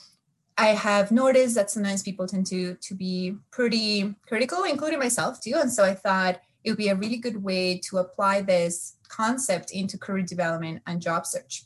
I 0.59 0.67
have 0.67 1.11
noticed 1.11 1.55
that 1.55 1.71
sometimes 1.71 2.03
people 2.03 2.27
tend 2.27 2.45
to 2.47 2.75
to 2.75 2.93
be 2.95 3.35
pretty 3.51 4.15
critical, 4.27 4.63
including 4.63 4.99
myself 4.99 5.41
too. 5.41 5.55
And 5.55 5.71
so 5.71 5.83
I 5.83 5.95
thought 5.95 6.39
it 6.63 6.69
would 6.69 6.77
be 6.85 6.89
a 6.89 6.95
really 6.95 7.17
good 7.17 7.43
way 7.43 7.79
to 7.89 7.97
apply 7.97 8.41
this 8.41 8.95
concept 9.07 9.71
into 9.71 9.97
career 9.97 10.25
development 10.25 10.81
and 10.85 11.01
job 11.01 11.25
search. 11.25 11.63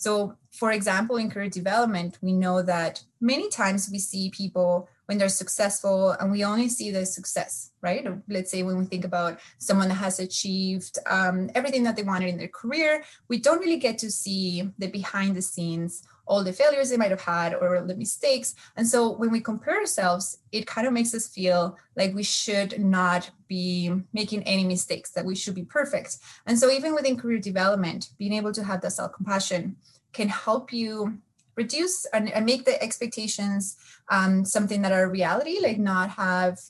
So, 0.00 0.34
for 0.50 0.72
example, 0.72 1.16
in 1.18 1.30
career 1.30 1.50
development, 1.50 2.16
we 2.22 2.32
know 2.32 2.62
that 2.62 3.04
many 3.20 3.50
times 3.50 3.90
we 3.92 3.98
see 3.98 4.30
people 4.30 4.88
when 5.04 5.18
they're 5.18 5.28
successful 5.28 6.12
and 6.12 6.32
we 6.32 6.42
only 6.42 6.70
see 6.70 6.90
the 6.90 7.04
success, 7.04 7.72
right? 7.82 8.06
Let's 8.26 8.50
say 8.50 8.62
when 8.62 8.78
we 8.78 8.86
think 8.86 9.04
about 9.04 9.40
someone 9.58 9.88
that 9.88 9.96
has 9.96 10.18
achieved 10.18 10.98
um, 11.04 11.50
everything 11.54 11.82
that 11.82 11.96
they 11.96 12.02
wanted 12.02 12.30
in 12.30 12.38
their 12.38 12.48
career, 12.48 13.04
we 13.28 13.38
don't 13.40 13.60
really 13.60 13.76
get 13.76 13.98
to 13.98 14.10
see 14.10 14.70
the 14.78 14.86
behind 14.86 15.36
the 15.36 15.42
scenes 15.42 16.02
all 16.30 16.44
the 16.44 16.52
failures 16.52 16.88
they 16.90 16.96
might 16.96 17.10
have 17.10 17.20
had 17.20 17.52
or 17.54 17.82
the 17.82 17.96
mistakes. 17.96 18.54
And 18.76 18.86
so 18.86 19.10
when 19.10 19.32
we 19.32 19.40
compare 19.40 19.80
ourselves, 19.80 20.38
it 20.52 20.64
kind 20.64 20.86
of 20.86 20.92
makes 20.92 21.12
us 21.12 21.26
feel 21.26 21.76
like 21.96 22.14
we 22.14 22.22
should 22.22 22.78
not 22.78 23.28
be 23.48 23.90
making 24.12 24.44
any 24.44 24.62
mistakes, 24.62 25.10
that 25.10 25.24
we 25.24 25.34
should 25.34 25.56
be 25.56 25.64
perfect. 25.64 26.18
And 26.46 26.56
so 26.56 26.70
even 26.70 26.94
within 26.94 27.18
career 27.18 27.40
development, 27.40 28.10
being 28.16 28.32
able 28.32 28.52
to 28.52 28.62
have 28.62 28.80
that 28.82 28.92
self 28.92 29.12
compassion 29.12 29.74
can 30.12 30.28
help 30.28 30.72
you 30.72 31.18
reduce 31.56 32.04
and, 32.06 32.30
and 32.30 32.46
make 32.46 32.64
the 32.64 32.80
expectations 32.80 33.76
um, 34.08 34.44
something 34.44 34.82
that 34.82 34.92
are 34.92 35.10
reality, 35.10 35.58
like 35.60 35.78
not 35.78 36.10
have 36.10 36.60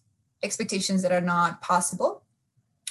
expectations 0.42 1.02
that 1.02 1.12
are 1.12 1.20
not 1.20 1.60
possible 1.60 2.22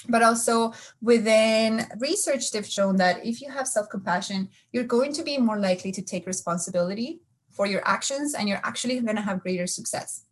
but 0.08 0.22
also 0.22 0.72
within 1.00 1.86
research 1.98 2.50
they've 2.50 2.66
shown 2.66 2.96
that 2.96 3.24
if 3.24 3.40
you 3.40 3.50
have 3.50 3.66
self-compassion 3.66 4.48
you're 4.72 4.84
going 4.84 5.12
to 5.12 5.22
be 5.22 5.38
more 5.38 5.58
likely 5.58 5.92
to 5.92 6.02
take 6.02 6.26
responsibility 6.26 7.20
for 7.50 7.66
your 7.66 7.82
actions 7.84 8.34
and 8.34 8.48
you're 8.48 8.60
actually 8.64 8.98
going 9.00 9.16
to 9.16 9.22
have 9.22 9.40
greater 9.40 9.66
success. 9.66 10.24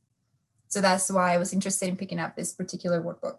So 0.68 0.81
that's 0.81 1.11
why 1.11 1.35
i 1.35 1.38
was 1.38 1.52
interested 1.52 1.88
in 1.88 1.96
picking 1.96 2.18
up 2.18 2.37
this 2.37 2.52
particular 2.52 3.02
workbook. 3.02 3.38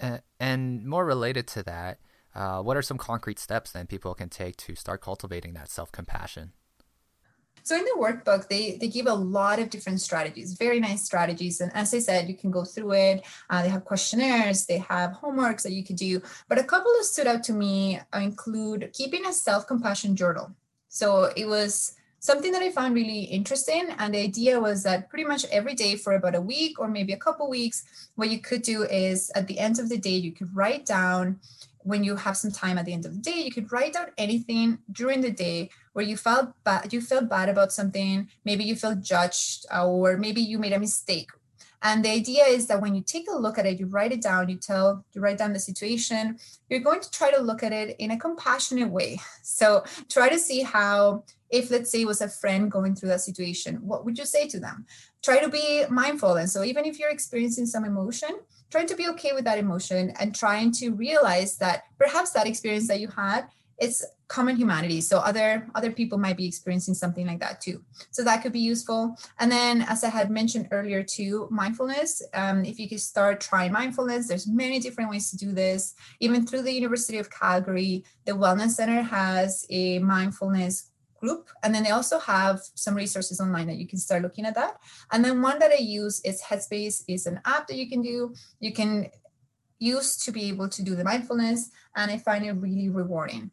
Uh, 0.00 0.18
and 0.40 0.84
more 0.86 1.04
related 1.04 1.46
to 1.48 1.62
that 1.62 1.98
uh, 2.34 2.62
what 2.62 2.76
are 2.76 2.82
some 2.82 2.98
concrete 2.98 3.38
steps 3.38 3.72
then 3.72 3.86
people 3.86 4.14
can 4.14 4.28
take 4.28 4.56
to 4.56 4.74
start 4.74 5.00
cultivating 5.00 5.52
that 5.54 5.68
self-compassion 5.68 6.52
so 7.62 7.76
in 7.76 7.84
the 7.84 7.96
workbook, 7.98 8.48
they 8.48 8.76
they 8.80 8.88
give 8.88 9.06
a 9.06 9.14
lot 9.14 9.58
of 9.58 9.70
different 9.70 10.00
strategies, 10.00 10.54
very 10.54 10.80
nice 10.80 11.02
strategies. 11.04 11.60
And 11.60 11.70
as 11.74 11.94
I 11.94 11.98
said, 11.98 12.28
you 12.28 12.36
can 12.36 12.50
go 12.50 12.64
through 12.64 12.92
it. 12.92 13.24
Uh, 13.50 13.62
they 13.62 13.68
have 13.68 13.84
questionnaires, 13.84 14.66
they 14.66 14.78
have 14.78 15.12
homeworks 15.12 15.62
that 15.62 15.72
you 15.72 15.84
could 15.84 15.96
do. 15.96 16.20
But 16.48 16.58
a 16.58 16.64
couple 16.64 16.92
that 16.98 17.04
stood 17.04 17.26
out 17.26 17.42
to 17.44 17.52
me 17.52 18.00
include 18.14 18.90
keeping 18.92 19.26
a 19.26 19.32
self 19.32 19.66
compassion 19.66 20.16
journal. 20.16 20.54
So 20.88 21.32
it 21.36 21.46
was 21.46 21.94
something 22.22 22.52
that 22.52 22.62
I 22.62 22.70
found 22.70 22.94
really 22.94 23.22
interesting. 23.24 23.88
And 23.98 24.14
the 24.14 24.20
idea 24.20 24.60
was 24.60 24.84
that 24.84 25.08
pretty 25.10 25.24
much 25.24 25.44
every 25.46 25.74
day 25.74 25.96
for 25.96 26.14
about 26.14 26.36
a 26.36 26.40
week 26.40 26.78
or 26.78 26.86
maybe 26.86 27.12
a 27.12 27.18
couple 27.18 27.50
weeks, 27.50 27.84
what 28.14 28.30
you 28.30 28.38
could 28.38 28.62
do 28.62 28.84
is 28.84 29.30
at 29.34 29.48
the 29.48 29.58
end 29.58 29.80
of 29.80 29.88
the 29.88 29.98
day, 29.98 30.16
you 30.16 30.30
could 30.30 30.54
write 30.54 30.86
down 30.86 31.40
when 31.84 32.04
you 32.04 32.16
have 32.16 32.36
some 32.36 32.50
time 32.50 32.78
at 32.78 32.84
the 32.84 32.92
end 32.92 33.06
of 33.06 33.14
the 33.14 33.20
day, 33.20 33.40
you 33.42 33.52
could 33.52 33.70
write 33.72 33.96
out 33.96 34.10
anything 34.18 34.78
during 34.90 35.20
the 35.20 35.30
day 35.30 35.70
where 35.92 36.04
you 36.04 36.16
felt 36.16 36.52
bad, 36.64 36.92
you 36.92 37.00
felt 37.00 37.28
bad 37.28 37.48
about 37.48 37.72
something, 37.72 38.28
maybe 38.44 38.64
you 38.64 38.74
felt 38.76 39.00
judged, 39.02 39.66
uh, 39.74 39.86
or 39.86 40.16
maybe 40.16 40.40
you 40.40 40.58
made 40.58 40.72
a 40.72 40.78
mistake. 40.78 41.30
And 41.84 42.04
the 42.04 42.10
idea 42.10 42.44
is 42.44 42.68
that 42.68 42.80
when 42.80 42.94
you 42.94 43.02
take 43.02 43.26
a 43.28 43.36
look 43.36 43.58
at 43.58 43.66
it, 43.66 43.80
you 43.80 43.86
write 43.86 44.12
it 44.12 44.22
down, 44.22 44.48
you 44.48 44.56
tell, 44.56 45.04
you 45.12 45.20
write 45.20 45.38
down 45.38 45.52
the 45.52 45.58
situation, 45.58 46.38
you're 46.70 46.80
going 46.80 47.00
to 47.00 47.10
try 47.10 47.32
to 47.32 47.42
look 47.42 47.64
at 47.64 47.72
it 47.72 47.96
in 47.98 48.12
a 48.12 48.18
compassionate 48.18 48.88
way. 48.88 49.20
So 49.42 49.84
try 50.08 50.28
to 50.28 50.38
see 50.38 50.62
how, 50.62 51.24
if 51.50 51.70
let's 51.70 51.90
say 51.90 52.02
it 52.02 52.06
was 52.06 52.20
a 52.20 52.28
friend 52.28 52.70
going 52.70 52.94
through 52.94 53.08
that 53.08 53.20
situation, 53.20 53.76
what 53.82 54.04
would 54.04 54.16
you 54.16 54.24
say 54.24 54.46
to 54.48 54.60
them? 54.60 54.86
Try 55.22 55.40
to 55.40 55.48
be 55.48 55.84
mindful. 55.90 56.34
And 56.34 56.48
so 56.48 56.62
even 56.62 56.84
if 56.84 56.98
you're 56.98 57.10
experiencing 57.10 57.66
some 57.66 57.84
emotion, 57.84 58.30
trying 58.72 58.88
to 58.88 58.96
be 58.96 59.08
okay 59.10 59.32
with 59.32 59.44
that 59.44 59.58
emotion 59.58 60.12
and 60.18 60.34
trying 60.34 60.72
to 60.72 60.90
realize 60.90 61.56
that 61.58 61.84
perhaps 61.98 62.32
that 62.32 62.48
experience 62.48 62.88
that 62.88 63.00
you 63.00 63.08
had 63.08 63.46
it's 63.82 64.04
common 64.28 64.56
humanity. 64.56 65.00
So 65.00 65.18
other 65.18 65.66
other 65.74 65.90
people 65.90 66.16
might 66.16 66.36
be 66.36 66.46
experiencing 66.46 66.94
something 66.94 67.26
like 67.26 67.40
that 67.40 67.60
too. 67.60 67.82
So 68.10 68.22
that 68.24 68.40
could 68.42 68.52
be 68.52 68.60
useful. 68.60 69.16
And 69.40 69.50
then 69.50 69.82
as 69.82 70.04
i 70.04 70.08
had 70.08 70.30
mentioned 70.30 70.68
earlier 70.70 71.02
too 71.02 71.48
mindfulness 71.50 72.22
um, 72.32 72.64
if 72.64 72.78
you 72.78 72.88
could 72.88 73.00
start 73.00 73.40
trying 73.40 73.72
mindfulness 73.72 74.28
there's 74.28 74.46
many 74.46 74.78
different 74.78 75.10
ways 75.10 75.30
to 75.30 75.36
do 75.36 75.52
this. 75.52 75.94
Even 76.20 76.46
through 76.46 76.62
the 76.62 76.72
university 76.72 77.18
of 77.18 77.30
calgary 77.30 78.04
the 78.24 78.32
wellness 78.32 78.70
center 78.70 79.02
has 79.02 79.66
a 79.68 79.98
mindfulness 79.98 80.91
group. 81.22 81.48
And 81.62 81.74
then 81.74 81.84
they 81.84 81.90
also 81.90 82.18
have 82.18 82.60
some 82.74 82.94
resources 82.94 83.40
online 83.40 83.68
that 83.68 83.76
you 83.76 83.86
can 83.86 83.98
start 83.98 84.22
looking 84.22 84.44
at 84.44 84.56
that. 84.56 84.78
And 85.12 85.24
then 85.24 85.40
one 85.40 85.58
that 85.60 85.70
I 85.70 85.80
use 85.80 86.20
is 86.24 86.42
Headspace 86.42 87.04
is 87.08 87.26
an 87.26 87.40
app 87.44 87.68
that 87.68 87.76
you 87.76 87.88
can 87.88 88.02
do. 88.02 88.34
You 88.60 88.72
can 88.72 89.08
use 89.78 90.16
to 90.24 90.32
be 90.32 90.48
able 90.48 90.68
to 90.68 90.82
do 90.82 90.94
the 90.94 91.04
mindfulness. 91.04 91.70
And 91.96 92.10
I 92.10 92.18
find 92.18 92.44
it 92.44 92.52
really 92.52 92.88
rewarding. 92.88 93.52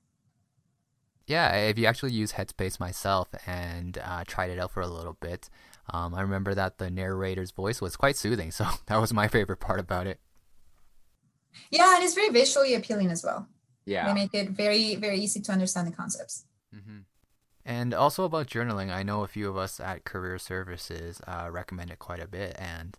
Yeah, 1.28 1.54
if 1.56 1.78
you 1.78 1.86
actually 1.86 2.14
use 2.14 2.34
Headspace 2.34 2.80
myself 2.80 3.28
and 3.46 4.00
uh, 4.04 4.24
tried 4.26 4.50
it 4.50 4.58
out 4.58 4.72
for 4.72 4.82
a 4.82 4.88
little 4.88 5.18
bit, 5.22 5.48
um, 5.92 6.16
I 6.16 6.22
remember 6.22 6.56
that 6.56 6.80
the 6.80 6.90
narrator's 6.90 7.52
voice 7.52 7.80
was 7.82 7.96
quite 7.96 8.18
soothing. 8.18 8.52
So 8.60 8.66
that 8.88 8.98
was 8.98 9.14
my 9.14 9.28
favorite 9.28 9.60
part 9.60 9.80
about 9.80 10.08
it. 10.08 10.20
Yeah, 11.72 11.96
and 11.96 12.04
it's 12.04 12.16
very 12.16 12.30
visually 12.30 12.74
appealing 12.74 13.12
as 13.12 13.24
well. 13.24 13.48
Yeah. 13.86 14.08
They 14.08 14.14
make 14.14 14.34
it 14.34 14.50
very, 14.52 14.96
very 14.96 15.20
easy 15.20 15.40
to 15.42 15.52
understand 15.52 15.88
the 15.88 15.92
concepts. 15.92 16.46
Mm-hmm. 16.76 17.00
And 17.70 17.94
also 17.94 18.24
about 18.24 18.48
journaling, 18.48 18.92
I 18.92 19.04
know 19.04 19.22
a 19.22 19.28
few 19.28 19.48
of 19.48 19.56
us 19.56 19.80
at 19.80 20.04
Career 20.04 20.40
Services 20.40 21.22
uh, 21.28 21.50
recommend 21.52 21.92
it 21.92 22.00
quite 22.00 22.20
a 22.20 22.28
bit. 22.28 22.56
And 22.58 22.98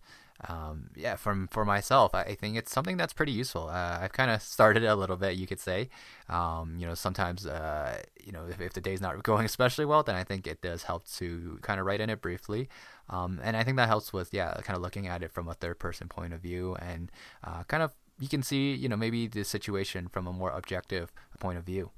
um, 0.49 0.91
yeah, 0.95 1.17
from 1.17 1.49
for 1.49 1.65
myself, 1.65 2.15
I 2.15 2.37
think 2.37 2.57
it's 2.57 2.71
something 2.71 2.97
that's 2.97 3.13
pretty 3.13 3.33
useful. 3.33 3.69
Uh, 3.69 3.99
I've 4.01 4.13
kind 4.13 4.31
of 4.31 4.41
started 4.41 4.85
a 4.85 4.95
little 4.95 5.17
bit, 5.17 5.35
you 5.35 5.49
could 5.49 5.59
say. 5.59 5.89
Um, 6.29 6.77
you 6.79 6.87
know, 6.87 6.95
sometimes 6.95 7.47
uh, 7.47 8.01
you 8.25 8.31
know 8.31 8.47
if, 8.47 8.61
if 8.61 8.73
the 8.73 8.81
day's 8.81 9.01
not 9.01 9.21
going 9.25 9.45
especially 9.45 9.87
well, 9.87 10.05
then 10.05 10.15
I 10.15 10.23
think 10.23 10.47
it 10.47 10.63
does 10.63 10.85
help 10.85 11.05
to 11.17 11.59
kind 11.63 11.81
of 11.81 11.85
write 11.85 12.01
in 12.01 12.09
it 12.09 12.23
briefly. 12.23 12.69
Um, 13.09 13.41
and 13.43 13.57
I 13.57 13.65
think 13.65 13.77
that 13.77 13.89
helps 13.89 14.13
with 14.13 14.33
yeah, 14.33 14.55
kind 14.63 14.77
of 14.77 14.83
looking 14.83 15.09
at 15.09 15.25
it 15.25 15.33
from 15.33 15.49
a 15.49 15.55
third 15.55 15.81
person 15.81 16.07
point 16.09 16.33
of 16.33 16.41
view 16.41 16.77
and 16.77 17.11
uh, 17.43 17.65
kind 17.65 17.83
of 17.83 17.93
you 18.21 18.29
can 18.29 18.45
see 18.45 18.73
you 18.73 18.89
know 18.89 18.97
maybe 18.97 19.27
the 19.27 19.43
situation 19.43 20.07
from 20.07 20.29
a 20.29 20.33
more 20.33 20.53
objective 20.53 21.13
point 21.41 21.59
of 21.59 21.65
view. 21.65 21.91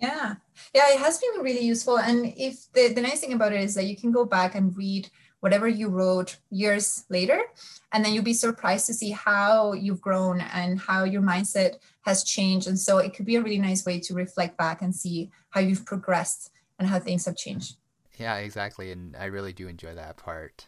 Yeah. 0.00 0.36
Yeah, 0.74 0.92
it 0.92 0.98
has 1.00 1.18
been 1.18 1.42
really 1.42 1.64
useful. 1.64 1.98
And 1.98 2.32
if 2.36 2.72
the, 2.72 2.92
the 2.92 3.00
nice 3.00 3.20
thing 3.20 3.32
about 3.32 3.52
it 3.52 3.60
is 3.60 3.74
that 3.74 3.86
you 3.86 3.96
can 3.96 4.12
go 4.12 4.24
back 4.24 4.54
and 4.54 4.76
read 4.76 5.10
whatever 5.40 5.68
you 5.68 5.88
wrote 5.88 6.36
years 6.50 7.04
later, 7.10 7.40
and 7.92 8.04
then 8.04 8.12
you'll 8.12 8.24
be 8.24 8.32
surprised 8.32 8.86
to 8.86 8.94
see 8.94 9.10
how 9.10 9.72
you've 9.72 10.00
grown 10.00 10.40
and 10.40 10.80
how 10.80 11.04
your 11.04 11.22
mindset 11.22 11.76
has 12.02 12.24
changed. 12.24 12.66
And 12.66 12.78
so 12.78 12.98
it 12.98 13.14
could 13.14 13.26
be 13.26 13.36
a 13.36 13.42
really 13.42 13.58
nice 13.58 13.86
way 13.86 14.00
to 14.00 14.14
reflect 14.14 14.56
back 14.56 14.82
and 14.82 14.94
see 14.94 15.30
how 15.50 15.60
you've 15.60 15.86
progressed 15.86 16.50
and 16.78 16.88
how 16.88 16.98
things 16.98 17.24
have 17.26 17.36
changed. 17.36 17.76
Yeah, 18.18 18.36
exactly. 18.36 18.90
And 18.90 19.16
I 19.16 19.26
really 19.26 19.52
do 19.52 19.68
enjoy 19.68 19.94
that 19.94 20.16
part. 20.16 20.66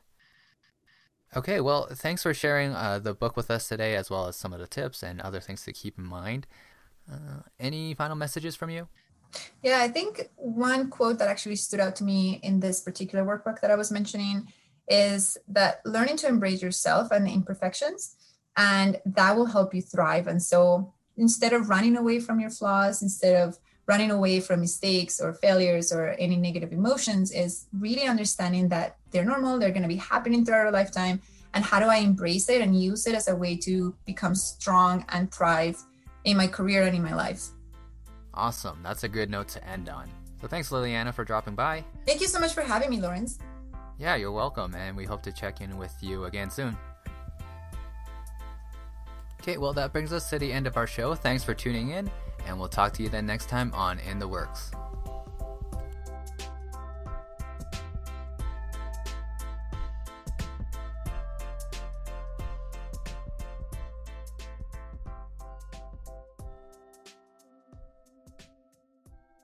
Okay, 1.36 1.60
well, 1.60 1.86
thanks 1.92 2.22
for 2.24 2.34
sharing 2.34 2.72
uh, 2.72 2.98
the 2.98 3.14
book 3.14 3.36
with 3.36 3.50
us 3.50 3.68
today, 3.68 3.94
as 3.94 4.10
well 4.10 4.26
as 4.26 4.36
some 4.36 4.52
of 4.52 4.58
the 4.58 4.66
tips 4.66 5.02
and 5.02 5.20
other 5.20 5.40
things 5.40 5.64
to 5.64 5.72
keep 5.72 5.98
in 5.98 6.04
mind. 6.04 6.46
Uh, 7.10 7.42
any 7.58 7.94
final 7.94 8.16
messages 8.16 8.54
from 8.56 8.70
you? 8.70 8.88
Yeah, 9.62 9.80
I 9.80 9.88
think 9.88 10.28
one 10.36 10.90
quote 10.90 11.18
that 11.18 11.28
actually 11.28 11.56
stood 11.56 11.80
out 11.80 11.96
to 11.96 12.04
me 12.04 12.40
in 12.42 12.60
this 12.60 12.80
particular 12.80 13.24
workbook 13.24 13.60
that 13.60 13.70
I 13.70 13.76
was 13.76 13.90
mentioning 13.90 14.48
is 14.88 15.38
that 15.48 15.80
learning 15.84 16.16
to 16.18 16.28
embrace 16.28 16.62
yourself 16.62 17.12
and 17.12 17.26
the 17.26 17.32
imperfections, 17.32 18.16
and 18.56 19.00
that 19.06 19.36
will 19.36 19.46
help 19.46 19.72
you 19.74 19.82
thrive. 19.82 20.26
And 20.26 20.42
so 20.42 20.92
instead 21.16 21.52
of 21.52 21.68
running 21.68 21.96
away 21.96 22.18
from 22.18 22.40
your 22.40 22.50
flaws, 22.50 23.02
instead 23.02 23.36
of 23.36 23.58
running 23.86 24.10
away 24.10 24.40
from 24.40 24.60
mistakes 24.60 25.20
or 25.20 25.32
failures 25.32 25.92
or 25.92 26.10
any 26.18 26.36
negative 26.36 26.72
emotions, 26.72 27.32
is 27.32 27.66
really 27.72 28.04
understanding 28.04 28.68
that 28.68 28.96
they're 29.10 29.24
normal, 29.24 29.58
they're 29.58 29.70
going 29.70 29.82
to 29.82 29.88
be 29.88 29.96
happening 29.96 30.44
throughout 30.44 30.66
our 30.66 30.72
lifetime. 30.72 31.20
And 31.54 31.64
how 31.64 31.80
do 31.80 31.86
I 31.86 31.96
embrace 31.96 32.48
it 32.48 32.60
and 32.60 32.80
use 32.80 33.06
it 33.06 33.14
as 33.14 33.28
a 33.28 33.34
way 33.34 33.56
to 33.58 33.94
become 34.06 34.34
strong 34.34 35.04
and 35.08 35.32
thrive 35.32 35.76
in 36.24 36.36
my 36.36 36.46
career 36.46 36.82
and 36.84 36.96
in 36.96 37.02
my 37.02 37.14
life? 37.14 37.48
Awesome. 38.40 38.78
That's 38.82 39.04
a 39.04 39.08
good 39.08 39.28
note 39.28 39.48
to 39.48 39.68
end 39.68 39.90
on. 39.90 40.08
So 40.40 40.48
thanks, 40.48 40.70
Liliana, 40.70 41.12
for 41.12 41.24
dropping 41.24 41.54
by. 41.54 41.84
Thank 42.06 42.22
you 42.22 42.26
so 42.26 42.40
much 42.40 42.54
for 42.54 42.62
having 42.62 42.88
me, 42.88 42.98
Lawrence. 42.98 43.38
Yeah, 43.98 44.16
you're 44.16 44.32
welcome, 44.32 44.74
and 44.74 44.96
we 44.96 45.04
hope 45.04 45.22
to 45.24 45.32
check 45.32 45.60
in 45.60 45.76
with 45.76 45.94
you 46.00 46.24
again 46.24 46.50
soon. 46.50 46.74
Okay, 49.42 49.58
well, 49.58 49.74
that 49.74 49.92
brings 49.92 50.10
us 50.10 50.30
to 50.30 50.38
the 50.38 50.50
end 50.50 50.66
of 50.66 50.78
our 50.78 50.86
show. 50.86 51.14
Thanks 51.14 51.44
for 51.44 51.52
tuning 51.52 51.90
in, 51.90 52.10
and 52.46 52.58
we'll 52.58 52.70
talk 52.70 52.94
to 52.94 53.02
you 53.02 53.10
then 53.10 53.26
next 53.26 53.50
time 53.50 53.74
on 53.74 53.98
In 53.98 54.18
the 54.18 54.26
Works. 54.26 54.70